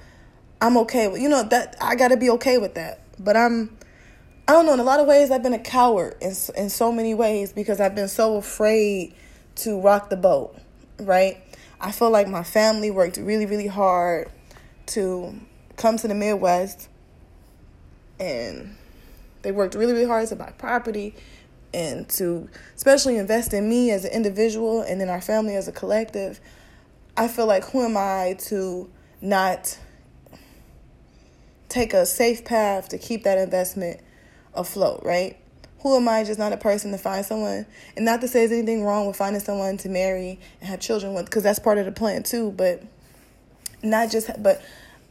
I'm 0.60 0.76
okay 0.78 1.06
with 1.06 1.22
you 1.22 1.28
know 1.28 1.44
that 1.44 1.76
I 1.80 1.94
got 1.94 2.08
to 2.08 2.16
be 2.16 2.28
okay 2.30 2.58
with 2.58 2.74
that. 2.74 3.02
But 3.20 3.36
I'm 3.36 3.78
I 4.46 4.52
don't 4.52 4.66
know. 4.66 4.74
In 4.74 4.80
a 4.80 4.84
lot 4.84 5.00
of 5.00 5.06
ways, 5.06 5.30
I've 5.30 5.42
been 5.42 5.54
a 5.54 5.58
coward 5.58 6.16
in 6.20 6.34
in 6.56 6.68
so 6.68 6.92
many 6.92 7.14
ways 7.14 7.52
because 7.52 7.80
I've 7.80 7.94
been 7.94 8.08
so 8.08 8.36
afraid 8.36 9.14
to 9.56 9.80
rock 9.80 10.10
the 10.10 10.16
boat. 10.16 10.56
Right? 10.98 11.38
I 11.80 11.92
feel 11.92 12.10
like 12.10 12.28
my 12.28 12.42
family 12.42 12.90
worked 12.90 13.16
really, 13.16 13.46
really 13.46 13.66
hard 13.66 14.30
to 14.86 15.34
come 15.76 15.96
to 15.96 16.08
the 16.08 16.14
Midwest, 16.14 16.88
and 18.20 18.76
they 19.42 19.50
worked 19.50 19.74
really, 19.74 19.92
really 19.92 20.06
hard 20.06 20.28
to 20.28 20.36
buy 20.36 20.52
property 20.56 21.14
and 21.72 22.08
to 22.08 22.48
especially 22.76 23.16
invest 23.16 23.52
in 23.52 23.68
me 23.68 23.90
as 23.90 24.04
an 24.04 24.12
individual 24.12 24.80
and 24.82 25.02
in 25.02 25.08
our 25.08 25.20
family 25.20 25.56
as 25.56 25.68
a 25.68 25.72
collective. 25.72 26.40
I 27.16 27.28
feel 27.28 27.46
like 27.46 27.64
who 27.70 27.84
am 27.84 27.96
I 27.96 28.36
to 28.46 28.90
not 29.20 29.78
take 31.68 31.92
a 31.92 32.06
safe 32.06 32.44
path 32.44 32.88
to 32.90 32.98
keep 32.98 33.24
that 33.24 33.38
investment 33.38 34.00
afloat, 34.54 35.02
right? 35.04 35.36
Who 35.80 35.96
am 35.96 36.08
I 36.08 36.24
just 36.24 36.38
not 36.38 36.52
a 36.52 36.56
person 36.56 36.92
to 36.92 36.98
find 36.98 37.24
someone? 37.24 37.66
And 37.96 38.04
not 38.04 38.20
to 38.22 38.28
say 38.28 38.40
there's 38.40 38.52
anything 38.52 38.84
wrong 38.84 39.06
with 39.06 39.16
finding 39.16 39.40
someone 39.40 39.76
to 39.78 39.88
marry 39.88 40.40
and 40.60 40.68
have 40.70 40.80
children 40.80 41.12
with, 41.14 41.26
because 41.26 41.42
that's 41.42 41.58
part 41.58 41.78
of 41.78 41.84
the 41.84 41.92
plan 41.92 42.22
too, 42.22 42.52
but 42.52 42.82
not 43.82 44.10
just, 44.10 44.30
but 44.42 44.62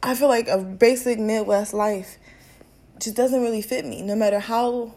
I 0.02 0.14
feel 0.14 0.28
like 0.28 0.48
a 0.48 0.58
basic 0.58 1.18
Midwest 1.18 1.74
life 1.74 2.18
just 2.98 3.16
doesn't 3.16 3.40
really 3.40 3.62
fit 3.62 3.84
me, 3.84 4.02
no 4.02 4.16
matter 4.16 4.40
how 4.40 4.94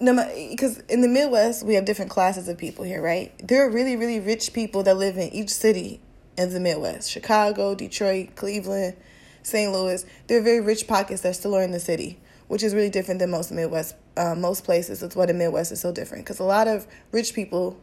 no 0.00 0.14
because 0.50 0.78
in 0.88 1.02
the 1.02 1.08
midwest 1.08 1.64
we 1.64 1.74
have 1.74 1.84
different 1.84 2.10
classes 2.10 2.48
of 2.48 2.56
people 2.56 2.84
here 2.84 3.02
right 3.02 3.32
there 3.46 3.66
are 3.66 3.70
really 3.70 3.96
really 3.96 4.18
rich 4.18 4.52
people 4.52 4.82
that 4.82 4.96
live 4.96 5.18
in 5.18 5.28
each 5.28 5.50
city 5.50 6.00
in 6.38 6.52
the 6.52 6.60
midwest 6.60 7.10
chicago 7.10 7.74
detroit 7.74 8.34
cleveland 8.34 8.96
st 9.42 9.70
louis 9.70 10.06
there 10.26 10.38
are 10.38 10.42
very 10.42 10.60
rich 10.60 10.88
pockets 10.88 11.20
that 11.20 11.36
still 11.36 11.54
are 11.54 11.62
in 11.62 11.70
the 11.70 11.80
city 11.80 12.18
which 12.50 12.64
is 12.64 12.74
really 12.74 12.90
different 12.90 13.20
than 13.20 13.30
most 13.30 13.52
Midwest, 13.52 13.94
uh, 14.16 14.34
most 14.34 14.64
places. 14.64 14.98
That's 14.98 15.14
why 15.14 15.26
the 15.26 15.32
Midwest 15.32 15.70
is 15.70 15.80
so 15.80 15.92
different 15.92 16.24
because 16.24 16.40
a 16.40 16.44
lot 16.44 16.66
of 16.66 16.84
rich 17.12 17.32
people. 17.32 17.78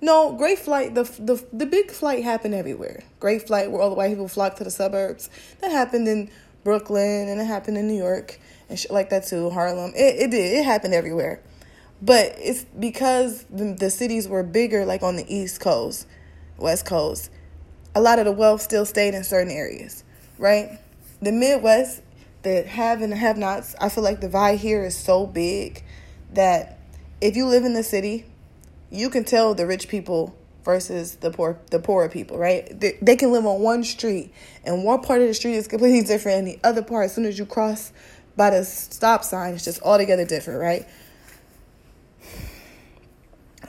No, 0.00 0.32
great 0.32 0.58
flight. 0.58 0.96
The 0.96 1.04
the 1.04 1.46
the 1.52 1.66
big 1.66 1.92
flight 1.92 2.24
happened 2.24 2.52
everywhere. 2.52 3.04
Great 3.20 3.46
flight 3.46 3.70
where 3.70 3.80
all 3.80 3.90
the 3.90 3.94
white 3.94 4.08
people 4.08 4.26
flocked 4.26 4.58
to 4.58 4.64
the 4.64 4.72
suburbs. 4.72 5.30
That 5.60 5.70
happened 5.70 6.08
in 6.08 6.30
Brooklyn 6.64 7.28
and 7.28 7.40
it 7.40 7.44
happened 7.44 7.78
in 7.78 7.86
New 7.86 7.96
York 7.96 8.40
and 8.68 8.76
shit 8.76 8.90
like 8.90 9.08
that 9.10 9.24
too. 9.24 9.50
Harlem. 9.50 9.92
It 9.94 10.16
it 10.16 10.30
did. 10.32 10.58
It 10.58 10.64
happened 10.64 10.92
everywhere. 10.92 11.40
But 12.02 12.34
it's 12.38 12.64
because 12.64 13.44
the, 13.44 13.72
the 13.72 13.88
cities 13.88 14.26
were 14.26 14.42
bigger, 14.42 14.84
like 14.84 15.04
on 15.04 15.14
the 15.14 15.32
East 15.32 15.60
Coast, 15.60 16.08
West 16.58 16.86
Coast. 16.86 17.30
A 17.94 18.00
lot 18.00 18.18
of 18.18 18.24
the 18.24 18.32
wealth 18.32 18.62
still 18.62 18.84
stayed 18.84 19.14
in 19.14 19.22
certain 19.22 19.52
areas, 19.52 20.02
right? 20.38 20.80
The 21.22 21.30
Midwest 21.30 22.02
the 22.46 22.62
have 22.62 23.02
and 23.02 23.12
have 23.12 23.36
nots, 23.36 23.74
I 23.80 23.88
feel 23.88 24.04
like 24.04 24.20
the 24.20 24.28
divide 24.28 24.60
here 24.60 24.84
is 24.84 24.96
so 24.96 25.26
big 25.26 25.82
that 26.32 26.78
if 27.20 27.36
you 27.36 27.46
live 27.46 27.64
in 27.64 27.74
the 27.74 27.82
city, 27.82 28.24
you 28.90 29.10
can 29.10 29.24
tell 29.24 29.54
the 29.54 29.66
rich 29.66 29.88
people 29.88 30.36
versus 30.64 31.16
the 31.16 31.30
poor 31.30 31.58
the 31.70 31.78
poorer 31.78 32.08
people, 32.08 32.38
right? 32.38 32.68
They, 32.78 32.98
they 33.02 33.16
can 33.16 33.32
live 33.32 33.44
on 33.46 33.60
one 33.60 33.84
street 33.84 34.32
and 34.64 34.84
one 34.84 35.00
part 35.02 35.20
of 35.20 35.28
the 35.28 35.34
street 35.34 35.54
is 35.54 35.68
completely 35.68 36.02
different 36.02 36.38
and 36.38 36.46
the 36.46 36.58
other 36.64 36.82
part 36.82 37.06
as 37.06 37.14
soon 37.14 37.24
as 37.24 37.38
you 37.38 37.46
cross 37.46 37.92
by 38.36 38.50
the 38.50 38.64
stop 38.64 39.24
sign 39.24 39.54
it's 39.54 39.64
just 39.64 39.82
altogether 39.82 40.24
different, 40.24 40.60
right? 40.60 40.86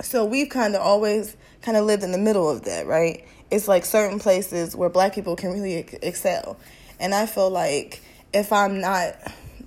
So 0.01 0.25
we've 0.25 0.49
kind 0.49 0.75
of 0.75 0.81
always 0.81 1.35
kind 1.61 1.77
of 1.77 1.85
lived 1.85 2.03
in 2.03 2.11
the 2.11 2.17
middle 2.17 2.49
of 2.49 2.63
that, 2.65 2.85
right? 2.85 3.25
It's 3.49 3.67
like 3.67 3.85
certain 3.85 4.19
places 4.19 4.75
where 4.75 4.89
black 4.89 5.13
people 5.15 5.35
can 5.35 5.51
really 5.51 5.77
excel. 6.01 6.57
And 6.99 7.15
I 7.15 7.25
feel 7.25 7.49
like 7.49 8.01
if 8.37 8.53
I'm 8.53 8.79
not 8.79 9.15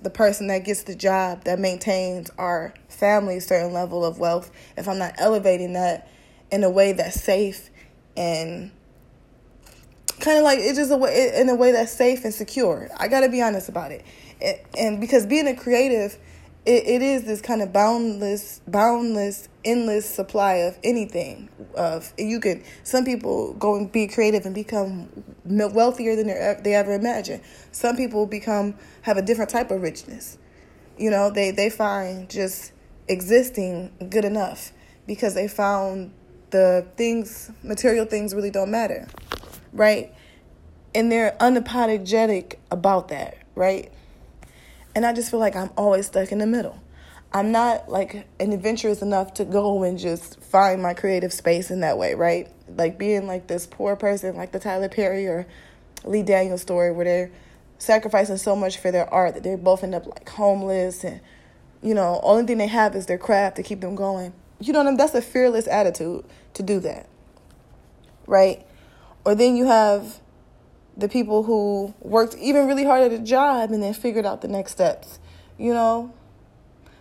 the 0.01 0.09
person 0.09 0.47
that 0.47 0.63
gets 0.63 0.83
the 0.83 0.95
job 0.95 1.43
that 1.43 1.59
maintains 1.59 2.31
our 2.37 2.73
family's 2.87 3.45
certain 3.45 3.73
level 3.73 4.05
of 4.05 4.17
wealth, 4.17 4.49
if 4.77 4.87
I'm 4.87 4.97
not 4.97 5.13
elevating 5.17 5.73
that 5.73 6.07
in 6.51 6.63
a 6.63 6.69
way 6.69 6.93
that's 6.93 7.21
safe 7.21 7.69
and 8.15 8.71
kind 10.21 10.37
of 10.37 10.43
like 10.43 10.59
it's 10.59 10.77
just 10.77 10.91
a 10.91 10.97
way 10.97 11.31
in 11.35 11.49
a 11.49 11.55
way 11.55 11.71
that's 11.71 11.91
safe 11.91 12.23
and 12.23 12.33
secure. 12.33 12.89
I 12.97 13.07
got 13.09 13.21
to 13.21 13.29
be 13.29 13.41
honest 13.41 13.67
about 13.67 13.91
it. 13.91 14.05
it. 14.39 14.65
And 14.77 15.01
because 15.01 15.25
being 15.25 15.47
a 15.47 15.55
creative 15.55 16.17
it, 16.65 16.87
it 16.87 17.01
is 17.01 17.23
this 17.23 17.41
kind 17.41 17.61
of 17.61 17.73
boundless 17.73 18.61
boundless 18.67 19.49
endless 19.65 20.07
supply 20.07 20.55
of 20.55 20.77
anything 20.83 21.49
of 21.75 22.13
you 22.17 22.39
can 22.39 22.63
some 22.83 23.05
people 23.05 23.53
go 23.53 23.75
and 23.75 23.91
be 23.91 24.07
creative 24.07 24.45
and 24.45 24.53
become 24.55 25.09
wealthier 25.45 26.15
than 26.15 26.27
they 26.63 26.73
ever 26.75 26.93
imagined. 26.93 27.41
Some 27.71 27.95
people 27.95 28.25
become 28.25 28.75
have 29.03 29.17
a 29.17 29.21
different 29.21 29.49
type 29.49 29.71
of 29.71 29.81
richness. 29.81 30.37
You 30.97 31.09
know 31.09 31.31
they 31.31 31.51
they 31.51 31.69
find 31.69 32.29
just 32.29 32.71
existing 33.07 33.91
good 34.09 34.25
enough 34.25 34.71
because 35.07 35.33
they 35.33 35.47
found 35.47 36.13
the 36.51 36.85
things 36.95 37.51
material 37.63 38.05
things 38.05 38.33
really 38.35 38.51
don't 38.51 38.71
matter 38.71 39.07
right? 39.73 40.13
And 40.93 41.11
they're 41.11 41.35
unapologetic 41.39 42.55
about 42.69 43.07
that 43.09 43.37
right 43.55 43.91
and 44.95 45.05
I 45.05 45.13
just 45.13 45.31
feel 45.31 45.39
like 45.39 45.55
I'm 45.55 45.71
always 45.77 46.07
stuck 46.07 46.31
in 46.31 46.39
the 46.39 46.47
middle. 46.47 46.81
I'm 47.33 47.51
not 47.51 47.89
like 47.89 48.27
an 48.39 48.51
adventurous 48.51 49.01
enough 49.01 49.33
to 49.35 49.45
go 49.45 49.83
and 49.83 49.97
just 49.97 50.41
find 50.41 50.81
my 50.81 50.93
creative 50.93 51.31
space 51.31 51.71
in 51.71 51.79
that 51.79 51.97
way, 51.97 52.13
right? 52.13 52.49
Like 52.67 52.97
being 52.97 53.25
like 53.25 53.47
this 53.47 53.65
poor 53.65 53.95
person, 53.95 54.35
like 54.35 54.51
the 54.51 54.59
Tyler 54.59 54.89
Perry 54.89 55.27
or 55.27 55.47
Lee 56.03 56.23
Daniels 56.23 56.61
story, 56.61 56.91
where 56.91 57.05
they're 57.05 57.31
sacrificing 57.77 58.37
so 58.37 58.55
much 58.55 58.77
for 58.77 58.91
their 58.91 59.11
art 59.13 59.35
that 59.35 59.43
they 59.43 59.55
both 59.55 59.83
end 59.83 59.95
up 59.95 60.05
like 60.07 60.27
homeless 60.27 61.05
and, 61.05 61.21
you 61.81 61.93
know, 61.93 62.19
only 62.21 62.45
thing 62.45 62.57
they 62.57 62.67
have 62.67 62.95
is 62.95 63.05
their 63.05 63.17
craft 63.17 63.55
to 63.55 63.63
keep 63.63 63.79
them 63.79 63.95
going. 63.95 64.33
You 64.59 64.73
know 64.73 64.79
what 64.79 64.87
I 64.87 64.91
mean? 64.91 64.97
That's 64.97 65.15
a 65.15 65.21
fearless 65.21 65.67
attitude 65.67 66.25
to 66.55 66.63
do 66.63 66.81
that, 66.81 67.07
right? 68.27 68.65
Or 69.23 69.35
then 69.35 69.55
you 69.55 69.67
have 69.67 70.19
the 70.97 71.07
people 71.07 71.43
who 71.43 71.93
worked 71.99 72.35
even 72.37 72.67
really 72.67 72.83
hard 72.83 73.03
at 73.03 73.11
a 73.11 73.19
job 73.19 73.71
and 73.71 73.81
then 73.81 73.93
figured 73.93 74.25
out 74.25 74.41
the 74.41 74.47
next 74.47 74.71
steps. 74.71 75.19
You 75.57 75.73
know, 75.73 76.13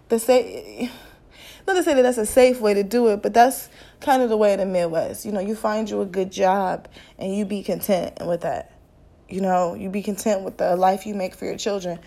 the 0.09 0.19
say 0.19 0.91
not 1.67 1.75
to 1.75 1.83
say 1.83 1.95
that 1.95 2.03
that's 2.03 2.19
a 2.19 2.27
safe 2.27 2.61
way 2.61 2.75
to 2.75 2.83
do 2.83 3.09
it, 3.09 3.23
but 3.23 3.35
that's 3.35 3.69
kind 4.01 4.23
of 4.23 4.29
the 4.29 4.37
way 4.37 4.53
of 4.55 4.61
the 4.61 4.67
Midwest. 4.67 5.25
You 5.25 5.33
know, 5.33 5.41
you 5.41 5.55
find 5.55 5.89
you 5.89 6.01
a 6.01 6.07
good 6.07 6.31
job 6.31 6.89
and 7.19 7.37
you 7.37 7.45
be 7.45 7.63
content 7.63 8.25
with 8.27 8.43
that. 8.43 8.73
You 9.29 9.41
know, 9.41 9.75
you 9.75 9.91
be 9.91 10.03
content 10.03 10.43
with 10.43 10.57
the 10.57 10.75
life 10.77 11.07
you 11.07 11.15
make 11.15 11.35
for 11.35 11.45
your 11.45 11.57
children 11.57 12.01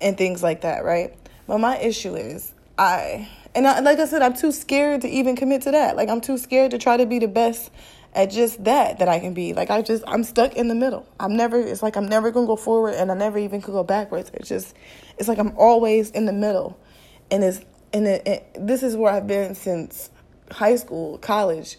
and 0.00 0.18
things 0.18 0.42
like 0.42 0.62
that, 0.62 0.84
right? 0.84 1.14
But 1.46 1.58
my 1.58 1.78
issue 1.78 2.14
is 2.14 2.52
I 2.76 3.28
and 3.54 3.66
I, 3.66 3.80
like 3.80 3.98
I 3.98 4.06
said, 4.06 4.20
I'm 4.20 4.34
too 4.34 4.50
scared 4.50 5.02
to 5.02 5.08
even 5.08 5.36
commit 5.36 5.62
to 5.62 5.70
that. 5.70 5.96
Like 5.96 6.08
I'm 6.08 6.20
too 6.20 6.38
scared 6.38 6.72
to 6.72 6.78
try 6.78 6.96
to 6.96 7.06
be 7.06 7.18
the 7.18 7.28
best 7.28 7.70
at 8.14 8.30
just 8.30 8.62
that 8.64 8.98
that 8.98 9.08
I 9.08 9.18
can 9.18 9.34
be. 9.34 9.52
Like 9.52 9.70
I 9.70 9.82
just 9.82 10.04
I'm 10.06 10.24
stuck 10.24 10.54
in 10.54 10.68
the 10.68 10.74
middle. 10.74 11.06
I'm 11.18 11.36
never 11.36 11.60
it's 11.60 11.82
like 11.82 11.96
I'm 11.96 12.06
never 12.06 12.30
gonna 12.30 12.46
go 12.46 12.56
forward 12.56 12.94
and 12.94 13.10
I 13.10 13.14
never 13.14 13.38
even 13.38 13.60
could 13.60 13.72
go 13.72 13.82
backwards. 13.82 14.30
It's 14.34 14.48
just 14.48 14.74
it's 15.18 15.28
like 15.28 15.38
I'm 15.38 15.56
always 15.56 16.10
in 16.10 16.26
the 16.26 16.32
middle. 16.32 16.78
And 17.30 17.42
it's 17.42 17.60
and 17.92 18.06
it, 18.06 18.26
it, 18.26 18.56
this 18.58 18.82
is 18.82 18.96
where 18.96 19.12
I've 19.12 19.26
been 19.26 19.54
since 19.54 20.10
high 20.50 20.76
school, 20.76 21.18
college, 21.18 21.78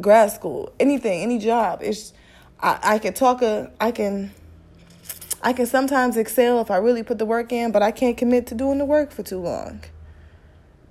grad 0.00 0.32
school, 0.32 0.72
anything, 0.80 1.22
any 1.22 1.38
job. 1.38 1.80
It's 1.82 2.12
I, 2.60 2.78
I 2.82 2.98
can 2.98 3.14
talk 3.14 3.42
a 3.42 3.72
I 3.80 3.92
can 3.92 4.32
I 5.42 5.52
can 5.52 5.66
sometimes 5.66 6.16
excel 6.16 6.60
if 6.60 6.70
I 6.70 6.76
really 6.76 7.02
put 7.02 7.18
the 7.18 7.26
work 7.26 7.52
in, 7.52 7.72
but 7.72 7.82
I 7.82 7.92
can't 7.92 8.16
commit 8.16 8.46
to 8.48 8.54
doing 8.54 8.78
the 8.78 8.84
work 8.84 9.12
for 9.12 9.22
too 9.22 9.38
long 9.38 9.80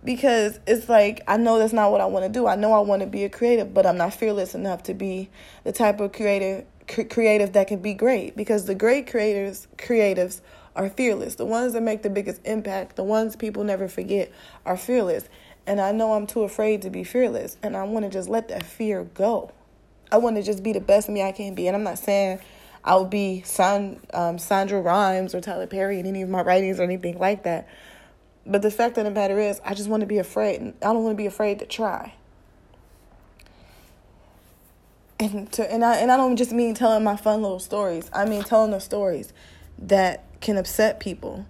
because 0.06 0.60
it's 0.68 0.88
like 0.88 1.22
I 1.28 1.38
know 1.38 1.60
that's 1.60 1.74
not 1.74 1.92
what 1.92 2.02
I 2.02 2.06
want 2.06 2.26
to 2.26 2.32
do. 2.32 2.48
I 2.48 2.56
know 2.56 2.74
I 2.74 2.80
want 2.80 3.02
to 3.02 3.08
be 3.08 3.24
a 3.24 3.30
creative, 3.30 3.74
but 3.74 3.86
I'm 3.86 3.98
not 3.98 4.14
fearless 4.14 4.56
enough 4.56 4.84
to 4.84 4.94
be 4.94 5.30
the 5.64 5.72
type 5.72 6.00
of 6.00 6.14
creative 6.14 6.66
creative 6.88 7.54
that 7.54 7.68
can 7.68 7.80
be 7.80 7.94
great 7.94 8.36
because 8.36 8.66
the 8.66 8.76
great 8.76 9.10
creators 9.10 9.68
creatives 9.78 10.42
are 10.76 10.90
fearless. 10.90 11.36
The 11.36 11.46
ones 11.46 11.74
that 11.74 11.82
make 11.82 12.04
the 12.04 12.10
biggest 12.10 12.42
impact, 12.46 12.96
the 12.96 13.04
ones 13.04 13.36
people 13.36 13.64
never 13.64 13.88
forget 13.88 14.32
are 14.66 14.78
fearless. 14.78 15.28
And 15.68 15.82
I 15.82 15.92
know 15.92 16.14
I'm 16.14 16.28
too 16.28 16.44
afraid 16.44 16.84
to 16.84 16.90
be 16.90 17.04
fearless 17.04 17.58
and 17.64 17.76
I 17.76 17.84
want 17.84 18.06
to 18.06 18.12
just 18.12 18.30
let 18.30 18.50
that 18.50 18.64
fear 18.64 19.04
go. 19.04 19.52
I 20.12 20.18
want 20.18 20.36
to 20.36 20.44
just 20.44 20.62
be 20.62 20.74
the 20.74 20.80
best 20.80 21.10
me 21.10 21.24
I 21.24 21.32
can 21.32 21.56
be. 21.56 21.68
And 21.68 21.76
I'm 21.76 21.84
not 21.84 21.98
saying 21.98 22.40
I'll 22.84 23.06
be 23.06 23.42
San, 23.44 24.00
um, 24.14 24.38
Shonda 24.38 24.84
Rhimes 24.84 25.34
or 25.34 25.42
Tyler 25.42 25.66
Perry 25.66 26.00
in 26.00 26.06
any 26.06 26.22
of 26.22 26.30
my 26.30 26.42
writings 26.44 26.80
or 26.80 26.84
anything 26.84 27.18
like 27.18 27.44
that. 27.44 27.68
But 28.46 28.62
the 28.62 28.72
fact 28.72 28.98
of 28.98 29.06
the 29.06 29.12
matter 29.12 29.40
is, 29.40 29.60
I 29.66 29.74
just 29.74 29.90
want 29.90 30.02
to 30.02 30.08
be 30.08 30.20
afraid. 30.20 30.62
I 30.62 30.94
don't 30.94 31.04
want 31.04 31.14
to 31.14 31.18
be 31.18 31.26
afraid 31.26 31.60
to 31.60 31.66
try. 31.66 32.14
And 35.20 35.52
to 35.54 35.72
and 35.72 35.84
I 35.84 35.96
and 35.96 36.12
I 36.12 36.18
don't 36.18 36.36
just 36.36 36.52
mean 36.52 36.76
telling 36.76 37.04
my 37.04 37.16
fun 37.16 37.42
little 37.42 37.60
stories. 37.60 38.10
I 38.14 38.26
mean 38.26 38.44
telling 38.44 38.72
the 38.72 38.80
stories 38.80 39.32
that 39.80 40.26
can 40.42 40.58
upset 40.58 41.00
people. 41.00 41.46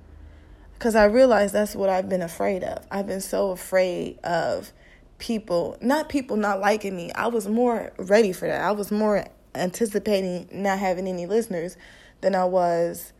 Cuz 0.77 0.95
I 0.95 1.05
realize 1.05 1.51
that's 1.51 1.75
what 1.75 1.89
I've 1.89 2.07
been 2.07 2.21
afraid 2.21 2.63
of. 2.63 2.85
I've 2.91 3.07
been 3.07 3.21
so 3.21 3.49
afraid 3.49 4.19
of 4.23 4.71
people, 5.17 5.77
not 5.81 6.09
people 6.09 6.37
not 6.37 6.59
liking 6.59 6.95
me. 6.95 7.11
I 7.13 7.27
was 7.27 7.47
more 7.47 7.91
ready 7.97 8.31
for 8.31 8.47
that. 8.47 8.61
I 8.61 8.71
was 8.71 8.91
more 8.91 9.25
anticipating 9.55 10.47
not 10.51 10.77
having 10.77 11.07
any 11.07 11.25
listeners 11.25 11.75
than 12.21 12.35
I 12.35 12.45
was 12.45 13.13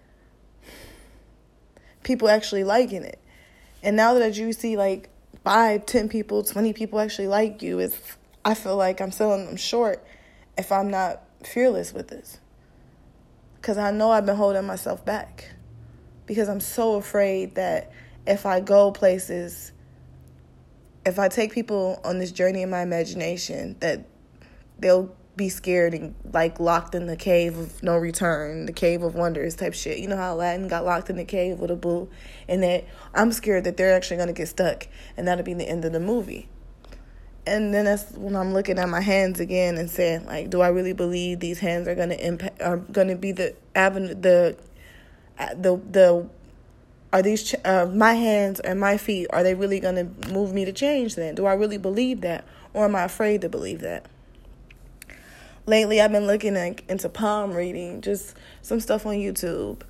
people 2.03 2.29
actually 2.29 2.63
liking 2.63 3.03
it. 3.03 3.20
And 3.86 3.96
now 3.96 4.15
that 4.15 4.36
you 4.36 4.51
see 4.51 4.77
like 4.77 5.10
five, 5.44 5.86
ten 5.86 6.10
people, 6.10 6.44
twenty 6.44 6.74
people 6.74 7.00
actually 7.00 7.27
like 7.27 7.62
you, 7.62 7.80
is 7.80 7.96
I 8.44 8.56
feel 8.56 8.75
like 8.75 9.00
I'm 9.00 9.12
selling 9.12 9.46
them 9.46 9.58
short 9.58 10.04
if 10.58 10.72
I'm 10.72 10.89
not 10.89 11.22
fearless 11.44 11.94
with 11.94 12.08
this. 12.08 12.39
Cause 13.62 13.77
I 13.77 13.92
know 13.92 14.10
I've 14.12 14.25
been 14.25 14.36
holding 14.36 14.65
myself 14.65 15.06
back. 15.06 15.51
Because 16.25 16.50
I'm 16.50 16.60
so 16.60 16.96
afraid 16.96 17.54
that 17.56 17.92
if 18.25 18.48
I 18.48 18.60
go 18.60 18.92
places, 18.92 19.72
if 21.06 21.20
I 21.20 21.27
take 21.27 21.54
people 21.54 22.01
on 22.04 22.18
this 22.18 22.32
journey 22.32 22.63
in 22.63 22.72
my 22.72 22.82
imagination, 22.82 23.75
that 23.82 24.08
they'll 24.80 25.15
be 25.36 25.50
scared 25.50 25.94
and 25.94 26.15
like 26.34 26.60
locked 26.60 26.96
in 26.96 27.08
the 27.08 27.15
cave 27.15 27.58
of 27.58 27.84
no 27.84 27.98
return, 27.98 28.65
the 28.65 28.74
cave 28.74 29.04
of 29.04 29.15
wonders 29.15 29.56
type 29.56 29.74
shit. 29.74 30.00
You 30.00 30.08
know 30.08 30.18
how 30.18 30.36
Aladdin 30.36 30.68
got 30.68 30.86
locked 30.86 31.10
in 31.10 31.18
the 31.18 31.25
cave 31.25 31.60
with 31.60 31.72
Abu, 31.72 32.08
and 32.48 32.63
that 32.63 32.86
I'm 33.13 33.32
scared 33.32 33.63
that 33.65 33.77
they're 33.77 33.94
actually 33.94 34.18
gonna 34.18 34.34
get 34.34 34.48
stuck, 34.48 34.88
and 35.18 35.27
that'll 35.27 35.44
be 35.44 35.54
the 35.54 35.68
end 35.68 35.86
of 35.86 35.92
the 35.92 36.00
movie. 36.00 36.48
And 37.48 37.74
then 37.74 37.86
that's 37.86 38.12
when 38.13 38.36
I'm 38.36 38.54
looking 38.54 38.80
at 38.80 38.89
my 38.89 39.01
hands 39.01 39.39
again 39.39 39.77
and 39.77 39.89
saying, 39.89 40.25
like, 40.25 40.50
do 40.50 40.62
I 40.62 40.70
really 40.70 40.94
believe 40.94 41.39
these 41.39 41.60
hands 41.60 41.88
are 41.88 41.96
gonna 41.96 42.15
impact, 42.15 42.62
are 42.62 42.77
gonna 42.77 43.15
be 43.15 43.32
the 43.32 43.56
avenue, 43.75 44.15
the, 44.15 44.58
the, 45.38 45.80
the, 45.92 46.30
are 47.13 47.22
these 47.22 47.54
uh, 47.63 47.86
my 47.94 48.13
hands 48.13 48.60
and 48.62 48.80
my 48.80 48.98
feet? 48.98 49.27
Are 49.30 49.44
they 49.44 49.54
really 49.54 49.80
gonna 49.80 50.06
move 50.32 50.54
me 50.54 50.65
to 50.65 50.74
change? 50.74 51.15
Then 51.15 51.36
do 51.36 51.46
I 51.46 51.54
really 51.54 51.77
believe 51.77 52.22
that, 52.22 52.46
or 52.74 52.86
am 52.86 52.96
I 52.96 53.04
afraid 53.04 53.42
to 53.42 53.50
believe 53.50 53.82
that? 53.82 54.08
Lately 55.66 56.02
I've 56.02 56.12
been 56.12 56.28
looking 56.28 56.56
at, 56.56 56.82
into 56.90 57.10
palm 57.10 57.54
reading, 57.54 58.02
just 58.02 58.36
some 58.62 58.80
stuff 58.80 59.06
on 59.06 59.16
YouTube, 59.16 59.82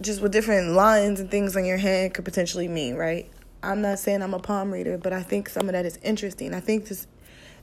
just 0.00 0.22
what 0.22 0.32
different 0.32 0.72
lines 0.72 1.20
and 1.20 1.30
things 1.30 1.56
on 1.56 1.64
your 1.64 1.78
hand 1.78 2.14
could 2.14 2.24
potentially 2.24 2.68
mean, 2.68 2.94
right? 2.94 3.28
I'm 3.62 3.80
not 3.80 3.98
saying 3.98 4.22
I'm 4.22 4.34
a 4.34 4.38
palm 4.38 4.70
reader, 4.70 4.98
but 4.98 5.12
I 5.12 5.22
think 5.22 5.48
some 5.48 5.68
of 5.68 5.72
that 5.72 5.84
is 5.84 5.98
interesting. 6.02 6.54
I 6.54 6.60
think 6.60 6.86
this 6.86 7.06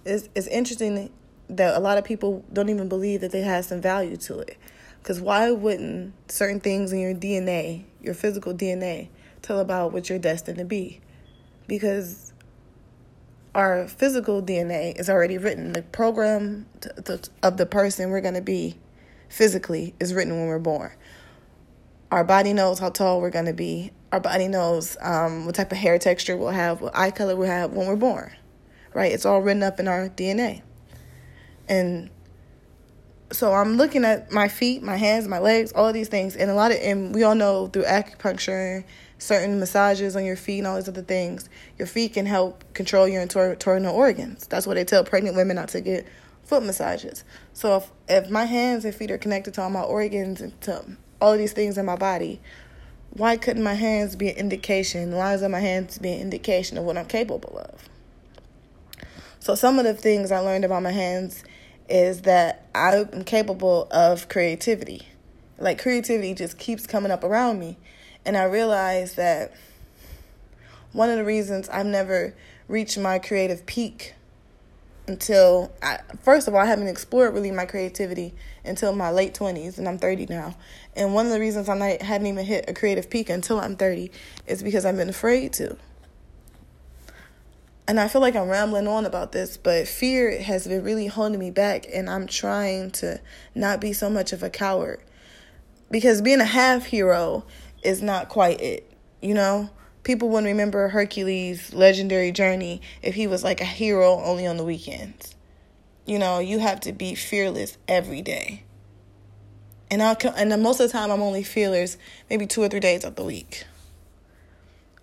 is 0.04 0.30
is 0.36 0.48
interesting 0.48 1.10
that 1.50 1.76
a 1.76 1.80
lot 1.80 1.98
of 1.98 2.04
people 2.04 2.44
don't 2.52 2.70
even 2.70 2.90
believe 2.90 3.22
that 3.22 3.32
they 3.32 3.42
have 3.42 3.66
some 3.66 3.82
value 3.82 4.18
to 4.18 4.40
it. 4.40 4.58
Because 5.02 5.22
why 5.22 5.52
wouldn't 5.52 6.14
certain 6.32 6.60
things 6.60 6.92
in 6.92 7.00
your 7.00 7.14
DNA, 7.14 7.86
your 8.02 8.16
physical 8.16 8.54
DNA, 8.54 9.10
tell 9.42 9.60
about 9.60 9.94
what 9.94 10.10
you're 10.10 10.20
destined 10.20 10.58
to 10.58 10.66
be? 10.66 11.00
Because 11.68 12.34
our 13.56 13.88
physical 13.88 14.44
DNA 14.44 15.00
is 15.00 15.10
already 15.10 15.38
written. 15.38 15.72
The 15.72 15.82
program 15.82 16.68
of 17.42 17.58
the 17.58 17.66
person 17.66 18.12
we're 18.12 18.22
going 18.22 18.34
to 18.36 18.42
be 18.42 18.76
physically 19.30 19.96
is 20.00 20.14
written 20.14 20.34
when 20.38 20.48
we're 20.48 20.60
born. 20.60 20.92
Our 22.12 22.26
body 22.26 22.54
knows 22.54 22.80
how 22.80 22.90
tall 22.90 23.22
we're 23.22 23.30
going 23.30 23.46
to 23.46 23.54
be. 23.54 23.92
Our 24.12 24.20
body 24.20 24.50
knows 24.50 24.98
um, 25.02 25.46
what 25.46 25.56
type 25.56 25.72
of 25.72 25.78
hair 25.78 25.98
texture 25.98 26.38
we'll 26.38 26.50
have, 26.50 26.82
what 26.82 26.96
eye 26.96 27.12
color 27.12 27.36
we'll 27.36 27.48
have 27.48 27.72
when 27.72 27.88
we're 27.88 27.96
born. 27.96 28.36
Right? 28.94 29.12
It's 29.12 29.26
all 29.26 29.42
written 29.42 29.64
up 29.64 29.80
in 29.80 29.88
our 29.88 30.10
DNA. 30.10 30.62
And 31.68 32.10
so 33.32 33.54
I'm 33.54 33.78
looking 33.78 34.04
at 34.04 34.32
my 34.32 34.50
feet, 34.50 34.84
my 34.84 34.98
hands, 34.98 35.28
my 35.28 35.40
legs, 35.40 35.72
all 35.72 35.88
of 35.88 35.94
these 35.94 36.10
things, 36.10 36.36
and 36.36 36.52
a 36.52 36.54
lot 36.54 36.72
of 36.72 36.78
and 36.78 37.16
we 37.16 37.24
all 37.24 37.36
know 37.36 37.68
through 37.68 37.84
acupuncture, 37.84 38.84
certain 39.18 39.60
massages 39.60 40.16
on 40.16 40.26
your 40.26 40.36
feet 40.36 40.60
and 40.60 40.68
all 40.68 40.76
these 40.76 40.90
other 40.90 41.02
things, 41.02 41.50
your 41.78 41.88
feet 41.88 42.14
can 42.14 42.26
help 42.26 42.64
control 42.74 43.08
your 43.08 43.22
internal 43.22 43.96
organs. 43.96 44.48
That's 44.48 44.68
why 44.68 44.74
they 44.76 44.84
tell 44.84 45.04
pregnant 45.04 45.36
women 45.36 45.56
not 45.56 45.70
to 45.70 45.82
get 45.82 46.06
foot 46.44 46.64
massages. 46.64 47.24
So 47.54 47.78
if, 47.78 47.92
if 48.26 48.30
my 48.30 48.46
hands 48.46 48.86
and 48.86 48.94
feet 48.94 49.12
are 49.12 49.18
connected 49.18 49.54
to 49.56 49.64
all 49.64 49.70
my 49.70 49.82
organs 49.82 50.42
and 50.42 50.60
to 50.62 50.84
all 51.22 51.34
of 51.34 51.40
these 51.40 51.54
things 51.54 51.78
in 51.78 51.86
my 51.86 51.96
body, 51.96 52.42
why 53.12 53.38
couldn't 53.38 53.64
my 53.64 53.76
hands 53.76 54.16
be 54.16 54.30
an 54.30 54.36
indication? 54.36 55.14
Why 55.14 55.34
isn't 55.34 55.52
my 55.52 55.62
hands 55.62 55.98
be 55.98 56.12
an 56.12 56.20
indication 56.20 56.78
of 56.78 56.84
what 56.84 56.98
I'm 56.98 57.06
capable 57.06 57.58
of? 57.58 57.90
So 59.40 59.56
some 59.56 59.80
of 59.80 59.86
the 59.86 59.94
things 59.94 60.32
I 60.32 60.40
learned 60.40 60.66
about 60.66 60.84
my 60.84 60.92
hands 60.92 61.44
is 61.88 62.24
that 62.24 62.66
I'm 62.76 63.24
capable 63.24 63.88
of 63.92 64.28
creativity. 64.28 65.08
Like 65.58 65.82
creativity 65.82 66.34
just 66.34 66.58
keeps 66.58 66.86
coming 66.86 67.12
up 67.12 67.24
around 67.24 67.60
me. 67.60 67.78
And 68.26 68.36
I 68.36 68.44
realized 68.44 69.18
that 69.18 69.54
one 70.94 71.10
of 71.10 71.18
the 71.18 71.26
reasons 71.26 71.70
I've 71.70 71.86
never 71.86 72.34
reached 72.68 72.98
my 72.98 73.20
creative 73.20 73.66
peak 73.66 74.16
until 75.08 75.72
I, 75.84 76.00
first 76.24 76.48
of 76.48 76.56
all, 76.56 76.62
I 76.62 76.66
haven't 76.66 76.88
explored 76.88 77.34
really 77.34 77.52
my 77.52 77.66
creativity 77.66 78.34
until 78.64 78.94
my 78.96 79.12
late 79.12 79.36
20s, 79.36 79.78
and 79.78 79.88
I'm 79.88 80.00
30 80.00 80.28
now. 80.28 80.56
And 80.96 81.14
one 81.14 81.28
of 81.28 81.32
the 81.32 81.40
reasons 81.40 81.70
I 81.70 82.04
hadn't 82.04 82.28
even 82.28 82.46
hit 82.46 82.66
a 82.68 82.74
creative 82.74 83.10
peak 83.10 83.30
until 83.30 83.60
I'm 83.60 83.76
30 83.76 84.10
is 84.48 84.64
because 84.64 84.86
I've 84.86 84.98
been 84.98 85.10
afraid 85.10 85.54
to. 85.54 85.78
And 87.88 88.00
I 88.00 88.08
feel 88.08 88.22
like 88.22 88.36
I'm 88.36 88.50
rambling 88.50 88.88
on 88.88 89.06
about 89.06 89.32
this, 89.32 89.58
but 89.58 89.88
fear 89.88 90.42
has 90.42 90.68
been 90.68 90.84
really 90.84 91.06
holding 91.06 91.40
me 91.40 91.52
back, 91.52 91.86
and 91.94 92.10
I'm 92.10 92.26
trying 92.26 92.90
to 92.92 93.22
not 93.54 93.80
be 93.80 93.94
so 93.94 94.10
much 94.10 94.34
of 94.34 94.42
a 94.42 94.50
coward. 94.50 95.02
Because 95.92 96.24
being 96.24 96.42
a 96.42 96.46
half 96.46 96.86
hero 96.86 97.44
is 97.86 98.02
not 98.02 98.30
quite 98.30 98.60
it, 98.62 98.92
you 99.22 99.34
know? 99.34 99.70
people 100.06 100.30
wouldn't 100.30 100.48
remember 100.48 100.88
Hercules' 100.88 101.74
legendary 101.74 102.32
journey 102.32 102.82
if 103.02 103.16
he 103.16 103.28
was 103.28 103.44
like 103.44 103.60
a 103.60 103.66
hero 103.66 104.22
only 104.24 104.48
on 104.48 104.56
the 104.56 104.64
weekends. 104.64 105.36
You 106.06 106.20
know, 106.20 106.40
you 106.40 106.60
have 106.60 106.80
to 106.82 106.94
be 106.94 107.16
fearless 107.16 107.78
every 107.88 108.22
day. 108.22 108.64
And 109.92 110.02
I'll 110.02 110.16
and 110.38 110.64
most 110.64 110.80
of 110.80 110.88
the 110.88 110.94
time 110.94 111.12
I'm 111.12 111.22
only 111.22 111.44
fearless 111.44 111.98
maybe 112.30 112.48
2 112.48 112.64
or 112.64 112.70
3 112.70 112.80
days 112.80 113.04
of 113.04 113.16
the 113.16 113.24
week. 113.24 113.66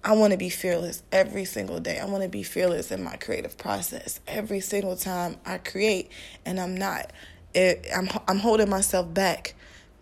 I 0.04 0.14
want 0.14 0.32
to 0.32 0.38
be 0.38 0.48
fearless 0.48 1.02
every 1.12 1.44
single 1.44 1.78
day. 1.78 1.98
I 2.00 2.06
want 2.06 2.22
to 2.24 2.28
be 2.28 2.42
fearless 2.42 2.90
in 2.90 3.04
my 3.04 3.16
creative 3.16 3.56
process 3.56 4.18
every 4.26 4.60
single 4.60 4.96
time 4.96 5.36
I 5.44 5.58
create 5.58 6.10
and 6.46 6.58
I'm 6.58 6.76
not. 6.76 7.12
It, 7.54 7.86
I'm 7.94 8.08
I'm 8.26 8.38
holding 8.38 8.70
myself 8.70 9.12
back 9.12 9.54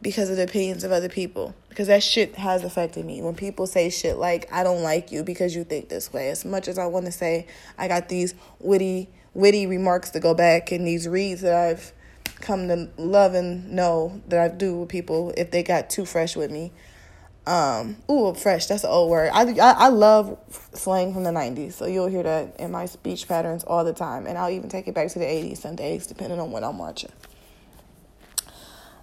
because 0.02 0.30
of 0.30 0.36
the 0.36 0.44
opinions 0.44 0.84
of 0.84 0.92
other 0.92 1.08
people. 1.08 1.54
Because 1.68 1.88
that 1.88 2.02
shit 2.02 2.34
has 2.36 2.64
affected 2.64 3.04
me. 3.04 3.22
When 3.22 3.34
people 3.34 3.66
say 3.66 3.90
shit 3.90 4.16
like, 4.16 4.50
I 4.52 4.62
don't 4.62 4.82
like 4.82 5.12
you 5.12 5.22
because 5.22 5.54
you 5.54 5.64
think 5.64 5.88
this 5.88 6.12
way. 6.12 6.30
As 6.30 6.44
much 6.44 6.68
as 6.68 6.78
I 6.78 6.86
want 6.86 7.06
to 7.06 7.12
say, 7.12 7.46
I 7.78 7.88
got 7.88 8.08
these 8.08 8.34
witty, 8.58 9.08
witty 9.34 9.66
remarks 9.66 10.10
to 10.10 10.20
go 10.20 10.34
back 10.34 10.72
and 10.72 10.86
these 10.86 11.06
reads 11.06 11.42
that 11.42 11.54
I've 11.54 11.92
come 12.40 12.68
to 12.68 12.88
love 12.96 13.34
and 13.34 13.70
know 13.72 14.20
that 14.28 14.40
I 14.40 14.48
do 14.54 14.80
with 14.80 14.88
people 14.88 15.32
if 15.36 15.50
they 15.50 15.62
got 15.62 15.90
too 15.90 16.04
fresh 16.04 16.36
with 16.36 16.50
me. 16.50 16.72
Um, 17.46 17.96
ooh, 18.10 18.34
fresh, 18.34 18.66
that's 18.66 18.84
an 18.84 18.90
old 18.90 19.10
word. 19.10 19.30
I, 19.32 19.42
I, 19.42 19.72
I 19.72 19.88
love 19.88 20.38
slang 20.74 21.12
from 21.12 21.24
the 21.24 21.30
90s, 21.30 21.72
so 21.72 21.86
you'll 21.86 22.06
hear 22.06 22.22
that 22.22 22.56
in 22.60 22.70
my 22.70 22.86
speech 22.86 23.26
patterns 23.26 23.64
all 23.64 23.82
the 23.82 23.92
time. 23.92 24.26
And 24.26 24.38
I'll 24.38 24.50
even 24.50 24.68
take 24.68 24.88
it 24.88 24.94
back 24.94 25.08
to 25.08 25.18
the 25.18 25.24
80s 25.24 25.58
some 25.58 25.74
days, 25.74 26.06
depending 26.06 26.38
on 26.38 26.52
when 26.52 26.64
I'm 26.64 26.78
watching. 26.78 27.10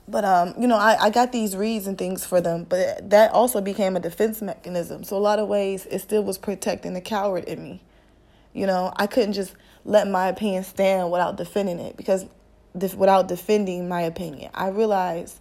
But 0.07 0.23
um, 0.23 0.53
you 0.57 0.67
know, 0.67 0.77
I, 0.77 1.05
I 1.05 1.09
got 1.09 1.31
these 1.31 1.55
reads 1.55 1.85
and 1.85 1.97
things 1.97 2.25
for 2.25 2.39
them, 2.39 2.65
but 2.67 3.09
that 3.09 3.31
also 3.31 3.59
became 3.59 3.95
a 3.95 3.99
defense 3.99 4.41
mechanism. 4.41 5.03
So 5.03 5.17
a 5.17 5.19
lot 5.19 5.39
of 5.39 5.47
ways 5.47 5.85
it 5.87 5.99
still 5.99 6.23
was 6.23 6.37
protecting 6.37 6.93
the 6.93 7.01
coward 7.01 7.43
in 7.43 7.61
me. 7.61 7.81
You 8.53 8.67
know, 8.67 8.93
I 8.95 9.07
couldn't 9.07 9.33
just 9.33 9.53
let 9.83 10.07
my 10.07 10.27
opinion 10.27 10.63
stand 10.63 11.11
without 11.11 11.35
defending 11.35 11.79
it 11.79 11.97
because 11.97 12.25
def- 12.77 12.95
without 12.95 13.27
defending 13.27 13.89
my 13.89 14.01
opinion, 14.01 14.49
I 14.53 14.69
realized 14.69 15.39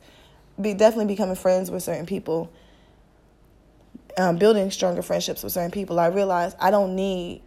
be 0.60 0.74
definitely 0.74 1.12
becoming 1.14 1.36
friends 1.36 1.70
with 1.70 1.82
certain 1.82 2.06
people, 2.06 2.50
um, 4.16 4.36
building 4.36 4.70
stronger 4.70 5.02
friendships 5.02 5.44
with 5.44 5.52
certain 5.52 5.70
people. 5.70 6.00
I 6.00 6.06
realized 6.06 6.56
I 6.58 6.70
don't 6.70 6.96
need 6.96 7.42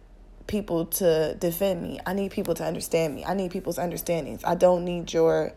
people 0.46 0.86
to 0.86 1.34
defend 1.34 1.82
me. 1.82 2.00
I 2.06 2.14
need 2.14 2.30
people 2.30 2.54
to 2.54 2.64
understand 2.64 3.14
me. 3.14 3.24
I 3.24 3.34
need 3.34 3.50
people's 3.50 3.78
understandings. 3.78 4.42
I 4.44 4.54
don't 4.54 4.84
need 4.84 5.12
your 5.12 5.52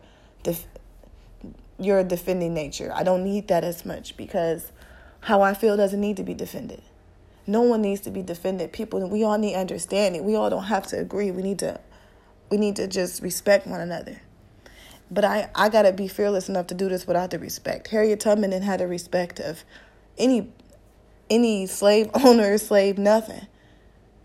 your 1.78 2.04
defending 2.04 2.54
nature. 2.54 2.92
I 2.94 3.02
don't 3.02 3.24
need 3.24 3.48
that 3.48 3.64
as 3.64 3.84
much 3.84 4.16
because 4.16 4.72
how 5.20 5.42
I 5.42 5.54
feel 5.54 5.76
doesn't 5.76 6.00
need 6.00 6.16
to 6.18 6.22
be 6.22 6.34
defended. 6.34 6.82
No 7.46 7.62
one 7.62 7.82
needs 7.82 8.00
to 8.02 8.10
be 8.10 8.22
defended. 8.22 8.72
People, 8.72 9.06
we 9.08 9.22
all 9.22 9.38
need 9.38 9.54
understanding. 9.54 10.24
We 10.24 10.34
all 10.34 10.50
don't 10.50 10.64
have 10.64 10.86
to 10.88 10.98
agree. 10.98 11.30
We 11.30 11.42
need 11.42 11.58
to, 11.58 11.80
we 12.50 12.56
need 12.56 12.76
to 12.76 12.86
just 12.86 13.22
respect 13.22 13.66
one 13.66 13.80
another. 13.80 14.22
But 15.10 15.24
I, 15.24 15.50
I 15.54 15.68
gotta 15.68 15.92
be 15.92 16.08
fearless 16.08 16.48
enough 16.48 16.68
to 16.68 16.74
do 16.74 16.88
this 16.88 17.06
without 17.06 17.30
the 17.30 17.38
respect. 17.38 17.88
Harriet 17.88 18.20
Tubman 18.20 18.50
had 18.62 18.80
the 18.80 18.86
respect 18.86 19.40
of 19.40 19.64
any, 20.16 20.50
any 21.28 21.66
slave 21.66 22.10
owner, 22.14 22.56
slave 22.56 22.96
nothing, 22.96 23.46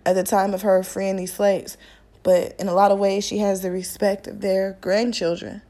at 0.06 0.14
the 0.14 0.24
time 0.24 0.54
of 0.54 0.62
her 0.62 0.82
freeing 0.84 1.18
these 1.18 1.34
slaves. 1.34 1.78
But 2.24 2.56
in 2.60 2.68
a 2.68 2.74
lot 2.74 2.92
of 2.92 3.00
ways, 3.00 3.26
she 3.26 3.40
has 3.40 3.62
the 3.62 3.72
respect 3.72 4.28
of 4.28 4.42
their 4.42 4.78
grandchildren 4.82 5.62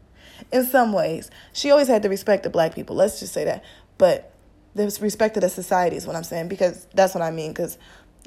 in 0.52 0.66
some 0.66 0.94
ways. 0.94 1.30
She 1.54 1.72
always 1.72 1.88
had 1.88 2.04
the 2.04 2.10
respect 2.10 2.46
of 2.46 2.52
black 2.52 2.76
people, 2.76 2.96
let's 2.96 3.20
just 3.20 3.34
say 3.34 3.46
that. 3.46 3.64
But 3.98 4.34
the 4.76 4.86
respect 5.02 5.38
of 5.38 5.42
the 5.42 5.50
society 5.50 5.96
is 5.96 6.08
what 6.08 6.16
I'm 6.16 6.24
saying, 6.24 6.48
because 6.48 6.88
that's 6.94 7.14
what 7.14 7.22
I 7.22 7.32
mean. 7.32 7.52
Because 7.52 7.78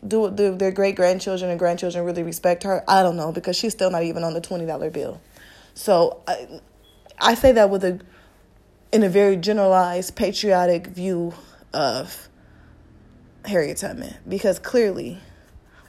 do, 0.07 0.31
do 0.31 0.57
their 0.57 0.73
great 0.73 0.97
grandchildren 0.97 1.51
and 1.51 1.59
grandchildren 1.59 2.05
really 2.05 2.23
respect 2.23 2.63
her? 2.65 2.85
I 2.89 3.03
don't 3.03 3.17
know, 3.17 3.33
because 3.33 3.57
she's 3.57 3.73
still 3.73 3.91
not 3.91 4.03
even 4.03 4.25
on 4.25 4.35
the 4.35 4.41
$20 4.41 4.93
bill. 4.93 5.21
So 5.75 6.23
I, 6.27 6.61
I 7.21 7.35
say 7.35 7.53
that 7.53 7.71
with 7.71 7.85
a, 7.85 8.01
in 8.93 9.03
a 9.03 9.09
very 9.09 9.37
generalized, 9.37 10.17
patriotic 10.17 10.89
view 10.89 11.35
of 11.73 12.29
Harriet 13.45 13.79
Tubman, 13.79 14.15
because 14.29 14.59
clearly 14.59 15.19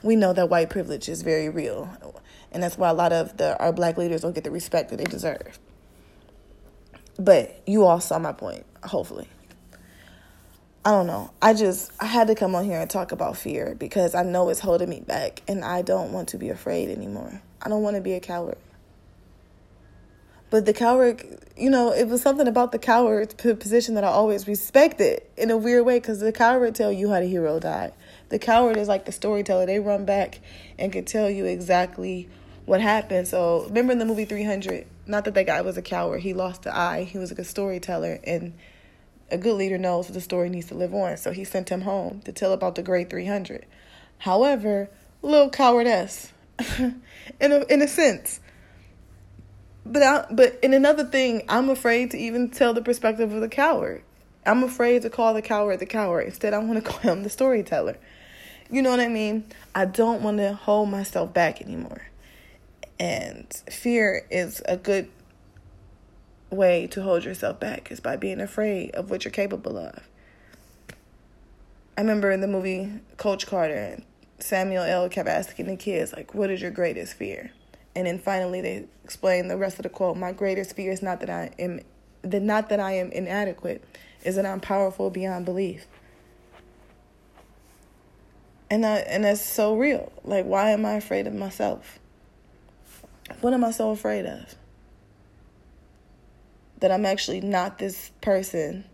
we 0.02 0.16
know 0.16 0.32
that 0.32 0.48
white 0.48 0.70
privilege 0.70 1.08
is 1.08 1.22
very 1.22 1.48
real. 1.48 1.90
And 2.52 2.62
that's 2.62 2.78
why 2.78 2.88
a 2.88 2.94
lot 2.94 3.12
of 3.12 3.36
the 3.36 3.58
our 3.58 3.72
black 3.72 3.96
leaders 3.98 4.20
don't 4.20 4.34
get 4.34 4.44
the 4.44 4.50
respect 4.50 4.90
that 4.90 4.96
they 4.96 5.04
deserve. 5.04 5.58
But 7.18 7.62
you 7.66 7.84
all 7.84 8.00
saw 8.00 8.18
my 8.18 8.32
point, 8.32 8.66
hopefully. 8.82 9.28
I 10.86 10.90
don't 10.90 11.06
know. 11.06 11.30
I 11.40 11.54
just 11.54 11.92
I 11.98 12.04
had 12.04 12.26
to 12.26 12.34
come 12.34 12.54
on 12.54 12.64
here 12.64 12.78
and 12.78 12.90
talk 12.90 13.12
about 13.12 13.38
fear 13.38 13.74
because 13.74 14.14
I 14.14 14.22
know 14.22 14.50
it's 14.50 14.60
holding 14.60 14.90
me 14.90 15.00
back 15.00 15.42
and 15.48 15.64
I 15.64 15.80
don't 15.80 16.12
want 16.12 16.28
to 16.30 16.38
be 16.38 16.50
afraid 16.50 16.90
anymore. 16.90 17.40
I 17.62 17.70
don't 17.70 17.82
want 17.82 17.96
to 17.96 18.02
be 18.02 18.12
a 18.12 18.20
coward. 18.20 18.58
But 20.50 20.66
the 20.66 20.74
coward, 20.74 21.24
you 21.56 21.70
know, 21.70 21.92
it 21.92 22.06
was 22.06 22.20
something 22.20 22.46
about 22.46 22.70
the 22.70 22.78
coward 22.78 23.36
position 23.38 23.94
that 23.94 24.04
I 24.04 24.08
always 24.08 24.46
respected 24.46 25.22
in 25.36 25.50
a 25.50 25.56
weird 25.56 25.86
way 25.86 25.98
because 25.98 26.20
the 26.20 26.32
coward 26.32 26.74
tell 26.74 26.92
you 26.92 27.08
how 27.08 27.20
the 27.20 27.26
hero 27.26 27.58
died. 27.58 27.94
The 28.28 28.38
coward 28.38 28.76
is 28.76 28.86
like 28.86 29.06
the 29.06 29.12
storyteller. 29.12 29.66
They 29.66 29.80
run 29.80 30.04
back 30.04 30.40
and 30.78 30.92
can 30.92 31.06
tell 31.06 31.30
you 31.30 31.46
exactly 31.46 32.28
what 32.66 32.80
happened. 32.80 33.26
So 33.26 33.64
remember 33.64 33.94
in 33.94 33.98
the 33.98 34.04
movie 34.04 34.26
300, 34.26 34.86
not 35.06 35.24
that 35.24 35.34
that 35.34 35.46
guy 35.46 35.60
was 35.60 35.76
a 35.76 35.82
coward. 35.82 36.20
He 36.20 36.34
lost 36.34 36.62
the 36.62 36.76
eye. 36.76 37.04
He 37.04 37.18
was 37.18 37.30
a 37.30 37.34
good 37.34 37.46
storyteller, 37.46 38.20
and 38.24 38.54
a 39.30 39.38
good 39.38 39.54
leader 39.54 39.78
knows 39.78 40.08
the 40.08 40.20
story 40.20 40.48
needs 40.48 40.68
to 40.68 40.74
live 40.74 40.94
on. 40.94 41.16
So 41.16 41.32
he 41.32 41.44
sent 41.44 41.68
him 41.68 41.82
home 41.82 42.20
to 42.22 42.32
tell 42.32 42.52
about 42.52 42.74
the 42.74 42.82
Great 42.82 43.10
300. 43.10 43.66
However, 44.18 44.90
little 45.22 45.50
cowardess, 45.50 46.32
in 46.78 47.02
a 47.40 47.64
in 47.66 47.82
a 47.82 47.88
sense. 47.88 48.40
But 49.86 50.02
I, 50.02 50.26
but 50.30 50.58
in 50.62 50.72
another 50.72 51.04
thing, 51.04 51.42
I'm 51.48 51.68
afraid 51.68 52.10
to 52.12 52.18
even 52.18 52.48
tell 52.50 52.72
the 52.72 52.80
perspective 52.80 53.32
of 53.32 53.40
the 53.40 53.48
coward. 53.48 54.02
I'm 54.46 54.62
afraid 54.62 55.02
to 55.02 55.10
call 55.10 55.34
the 55.34 55.42
coward 55.42 55.80
the 55.80 55.86
coward. 55.86 56.26
Instead, 56.26 56.54
I 56.54 56.58
want 56.58 56.82
to 56.82 56.90
call 56.90 57.00
him 57.00 57.22
the 57.22 57.30
storyteller. 57.30 57.96
You 58.70 58.82
know 58.82 58.90
what 58.90 59.00
I 59.00 59.08
mean? 59.08 59.44
I 59.74 59.84
don't 59.84 60.22
want 60.22 60.38
to 60.38 60.54
hold 60.54 60.88
myself 60.88 61.34
back 61.34 61.60
anymore. 61.60 62.02
And 62.98 63.52
fear 63.70 64.26
is 64.30 64.62
a 64.66 64.76
good 64.76 65.10
way 66.50 66.86
to 66.88 67.02
hold 67.02 67.24
yourself 67.24 67.58
back 67.58 67.90
is 67.90 68.00
by 68.00 68.16
being 68.16 68.40
afraid 68.40 68.94
of 68.94 69.10
what 69.10 69.24
you're 69.24 69.32
capable 69.32 69.76
of. 69.76 70.08
I 71.96 72.00
remember 72.00 72.30
in 72.30 72.40
the 72.40 72.48
movie 72.48 72.90
Coach 73.16 73.46
Carter, 73.46 74.02
Samuel 74.38 74.84
L. 74.84 75.08
kept 75.08 75.28
asking 75.28 75.66
the 75.66 75.76
kids, 75.76 76.12
like, 76.12 76.34
what 76.34 76.50
is 76.50 76.60
your 76.60 76.70
greatest 76.70 77.14
fear? 77.14 77.52
And 77.96 78.06
then 78.06 78.18
finally 78.18 78.60
they 78.60 78.86
explained 79.04 79.50
the 79.50 79.56
rest 79.56 79.78
of 79.78 79.84
the 79.84 79.88
quote, 79.88 80.16
my 80.16 80.32
greatest 80.32 80.74
fear 80.74 80.90
is 80.90 81.02
not 81.02 81.20
that 81.20 81.30
I 81.30 81.50
am 81.58 81.80
that 82.22 82.42
not 82.42 82.70
that 82.70 82.80
I 82.80 82.92
am 82.92 83.12
inadequate, 83.12 83.84
is 84.24 84.36
that 84.36 84.46
I'm 84.46 84.60
powerful 84.60 85.10
beyond 85.10 85.44
belief. 85.44 85.86
And 88.70 88.86
I, 88.86 88.96
and 88.96 89.24
that's 89.24 89.42
so 89.42 89.76
real. 89.76 90.10
Like 90.24 90.46
why 90.46 90.70
am 90.70 90.86
I 90.86 90.94
afraid 90.94 91.26
of 91.26 91.34
myself? 91.34 91.98
What 93.40 93.52
am 93.52 93.64
I 93.64 93.70
so 93.70 93.90
afraid 93.90 94.26
of? 94.26 94.54
That 96.80 96.90
I'm 96.90 97.06
actually 97.06 97.40
not 97.40 97.78
this 97.78 98.10
person 98.20 98.84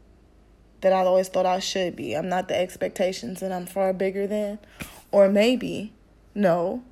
that 0.80 0.92
I 0.92 1.00
always 1.00 1.28
thought 1.28 1.46
I 1.46 1.58
should 1.58 1.96
be. 1.96 2.14
I'm 2.14 2.28
not 2.28 2.48
the 2.48 2.58
expectations 2.58 3.42
and 3.42 3.52
I'm 3.52 3.66
far 3.66 3.92
bigger 3.92 4.26
than. 4.26 4.58
Or 5.10 5.28
maybe, 5.28 5.92
no. 6.34 6.82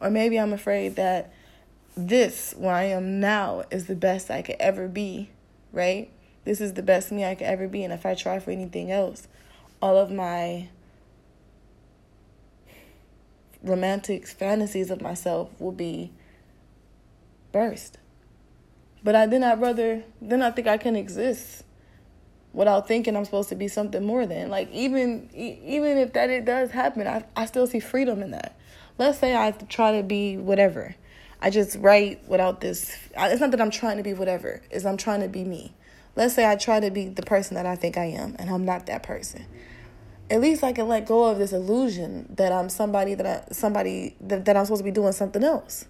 Or 0.00 0.10
maybe 0.10 0.38
I'm 0.38 0.52
afraid 0.52 0.96
that 0.96 1.32
this, 1.96 2.54
where 2.56 2.74
I 2.74 2.84
am 2.84 3.20
now, 3.20 3.64
is 3.70 3.86
the 3.86 3.94
best 3.94 4.30
I 4.30 4.42
could 4.42 4.56
ever 4.58 4.88
be, 4.88 5.30
right? 5.72 6.10
This 6.44 6.60
is 6.60 6.74
the 6.74 6.82
best 6.82 7.12
me 7.12 7.24
I 7.24 7.34
could 7.34 7.46
ever 7.46 7.68
be. 7.68 7.84
And 7.84 7.92
if 7.92 8.04
I 8.04 8.14
try 8.14 8.38
for 8.38 8.50
anything 8.50 8.90
else, 8.90 9.28
all 9.80 9.96
of 9.96 10.10
my 10.10 10.68
romantic 13.62 14.26
fantasies 14.26 14.90
of 14.90 15.00
myself 15.00 15.50
will 15.58 15.72
be 15.72 16.12
burst. 17.52 17.98
But 19.02 19.14
I 19.14 19.26
then 19.26 19.42
I'd 19.44 19.60
rather 19.60 20.04
then 20.20 20.42
I 20.42 20.50
think 20.50 20.66
I 20.66 20.76
can 20.76 20.96
exist 20.96 21.64
without 22.52 22.88
thinking 22.88 23.16
I'm 23.16 23.24
supposed 23.24 23.48
to 23.50 23.54
be 23.54 23.68
something 23.68 24.04
more 24.04 24.26
than. 24.26 24.50
Like 24.50 24.70
even 24.72 25.28
even 25.34 25.98
if 25.98 26.12
that 26.12 26.30
it 26.30 26.44
does 26.44 26.70
happen, 26.70 27.06
I 27.06 27.24
I 27.36 27.46
still 27.46 27.66
see 27.66 27.80
freedom 27.80 28.22
in 28.22 28.32
that. 28.32 28.56
Let's 28.98 29.18
say 29.18 29.34
I 29.34 29.52
try 29.52 29.96
to 29.96 30.02
be 30.02 30.36
whatever. 30.36 30.94
I 31.40 31.48
just 31.48 31.78
write 31.78 32.28
without 32.28 32.60
this. 32.60 32.94
It's 33.16 33.40
not 33.40 33.50
that 33.52 33.60
I'm 33.60 33.70
trying 33.70 33.96
to 33.96 34.02
be 34.02 34.12
whatever. 34.12 34.60
It's 34.70 34.84
I'm 34.84 34.98
trying 34.98 35.22
to 35.22 35.28
be 35.28 35.44
me. 35.44 35.72
Let's 36.16 36.34
say 36.34 36.50
I 36.50 36.56
try 36.56 36.80
to 36.80 36.90
be 36.90 37.08
the 37.08 37.22
person 37.22 37.54
that 37.54 37.66
I 37.66 37.76
think 37.76 37.96
I 37.96 38.06
am, 38.06 38.36
and 38.38 38.50
I'm 38.50 38.64
not 38.64 38.86
that 38.86 39.02
person. 39.02 39.46
At 40.28 40.40
least 40.40 40.62
I 40.62 40.72
can 40.72 40.86
let 40.86 41.06
go 41.06 41.24
of 41.24 41.38
this 41.38 41.52
illusion 41.52 42.26
that 42.36 42.52
I'm 42.52 42.68
somebody 42.68 43.14
that 43.14 43.26
I 43.26 43.52
somebody 43.52 44.16
that, 44.20 44.44
that 44.44 44.56
I'm 44.56 44.64
supposed 44.66 44.80
to 44.80 44.84
be 44.84 44.90
doing 44.90 45.12
something 45.12 45.42
else. 45.42 45.86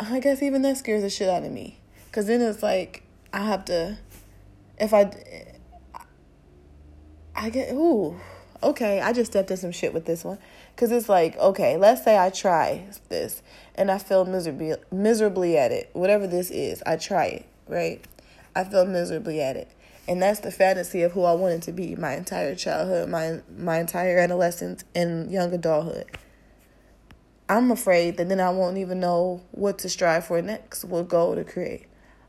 I 0.00 0.20
guess 0.20 0.42
even 0.42 0.62
that 0.62 0.76
scares 0.76 1.02
the 1.02 1.10
shit 1.10 1.28
out 1.28 1.42
of 1.42 1.52
me. 1.52 1.78
Cause 2.12 2.26
then 2.26 2.40
it's 2.40 2.62
like 2.62 3.02
I 3.32 3.44
have 3.44 3.64
to, 3.66 3.98
if 4.78 4.94
I, 4.94 5.10
I 7.34 7.50
get 7.50 7.72
ooh, 7.72 8.18
okay. 8.62 9.00
I 9.00 9.12
just 9.12 9.32
stepped 9.32 9.50
in 9.50 9.56
some 9.56 9.72
shit 9.72 9.92
with 9.92 10.06
this 10.06 10.24
one. 10.24 10.38
Cause 10.76 10.92
it's 10.92 11.08
like 11.08 11.36
okay, 11.38 11.76
let's 11.76 12.04
say 12.04 12.16
I 12.16 12.30
try 12.30 12.86
this 13.08 13.42
and 13.74 13.90
I 13.90 13.98
feel 13.98 14.24
miserably 14.24 14.74
miserably 14.92 15.58
at 15.58 15.72
it. 15.72 15.90
Whatever 15.92 16.26
this 16.26 16.50
is, 16.50 16.82
I 16.86 16.96
try 16.96 17.26
it 17.26 17.46
right. 17.66 18.04
I 18.54 18.64
feel 18.64 18.86
miserably 18.86 19.40
at 19.42 19.56
it. 19.56 19.70
And 20.06 20.22
that's 20.22 20.40
the 20.40 20.50
fantasy 20.50 21.02
of 21.02 21.12
who 21.12 21.24
I 21.24 21.32
wanted 21.32 21.62
to 21.62 21.72
be 21.72 21.94
my 21.94 22.14
entire 22.16 22.54
childhood, 22.54 23.08
my 23.10 23.40
my 23.56 23.78
entire 23.78 24.18
adolescence 24.18 24.84
and 24.94 25.30
young 25.30 25.52
adulthood. 25.52 26.06
I'm 27.48 27.70
afraid 27.70 28.18
that 28.18 28.28
then 28.28 28.40
I 28.40 28.50
won't 28.50 28.76
even 28.76 29.00
know 29.00 29.42
what 29.52 29.78
to 29.78 29.88
strive 29.88 30.26
for 30.26 30.40
next, 30.42 30.84
what 30.84 31.08
goal 31.08 31.34
to 31.34 31.44
create. 31.44 31.86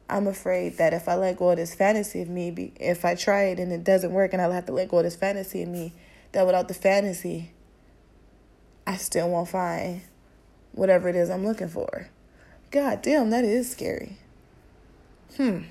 I'm 0.10 0.28
afraid 0.28 0.78
that 0.78 0.94
if 0.94 1.08
I 1.08 1.16
let 1.16 1.38
go 1.38 1.50
of 1.50 1.58
this 1.58 1.76
fantasy 1.76 2.22
of 2.22 2.30
me, 2.30 2.74
if 2.80 3.06
I 3.06 3.16
try 3.16 3.44
it 3.44 3.60
and 3.60 3.72
it 3.72 3.84
doesn't 3.84 4.12
work 4.12 4.34
and 4.34 4.42
I'll 4.42 4.52
have 4.52 4.66
to 4.68 4.72
let 4.72 4.90
go 4.90 4.98
of 4.98 5.04
this 5.04 5.16
fantasy 5.16 5.62
of 5.62 5.70
me, 5.70 5.94
that 6.32 6.46
without 6.46 6.68
the 6.68 6.74
fantasy, 6.74 7.52
I 8.88 8.96
still 8.96 9.30
won't 9.30 9.50
find 9.50 10.02
whatever 10.72 11.10
it 11.10 11.16
is 11.16 11.30
I'm 11.30 11.46
looking 11.46 11.68
for. 11.68 12.10
God 12.72 13.02
damn, 13.02 13.30
that 13.30 13.44
is 13.44 13.70
scary. 13.70 14.18
Hmm. 15.38 15.64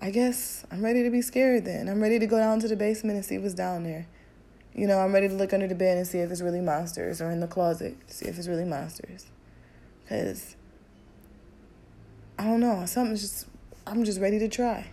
I 0.00 0.10
guess 0.10 0.64
I'm 0.70 0.84
ready 0.84 1.02
to 1.02 1.10
be 1.10 1.22
scared 1.22 1.64
then. 1.64 1.88
I'm 1.88 2.00
ready 2.00 2.18
to 2.18 2.26
go 2.26 2.38
down 2.38 2.60
to 2.60 2.68
the 2.68 2.76
basement 2.76 3.16
and 3.16 3.24
see 3.24 3.38
what's 3.38 3.54
down 3.54 3.82
there. 3.82 4.06
You 4.76 4.86
know, 4.86 4.98
I'm 4.98 5.14
ready 5.14 5.26
to 5.26 5.34
look 5.34 5.54
under 5.54 5.66
the 5.66 5.74
bed 5.74 5.96
and 5.96 6.06
see 6.06 6.18
if 6.18 6.30
it's 6.30 6.42
really 6.42 6.60
monsters 6.60 7.22
or 7.22 7.30
in 7.30 7.40
the 7.40 7.46
closet, 7.46 7.96
see 8.08 8.26
if 8.26 8.38
it's 8.38 8.46
really 8.46 8.66
monsters. 8.66 9.24
Because 10.04 10.54
I 12.38 12.44
don't 12.44 12.60
know, 12.60 12.84
something's 12.84 13.22
just, 13.22 13.46
I'm 13.86 14.04
just 14.04 14.20
ready 14.20 14.38
to 14.38 14.48
try. 14.48 14.88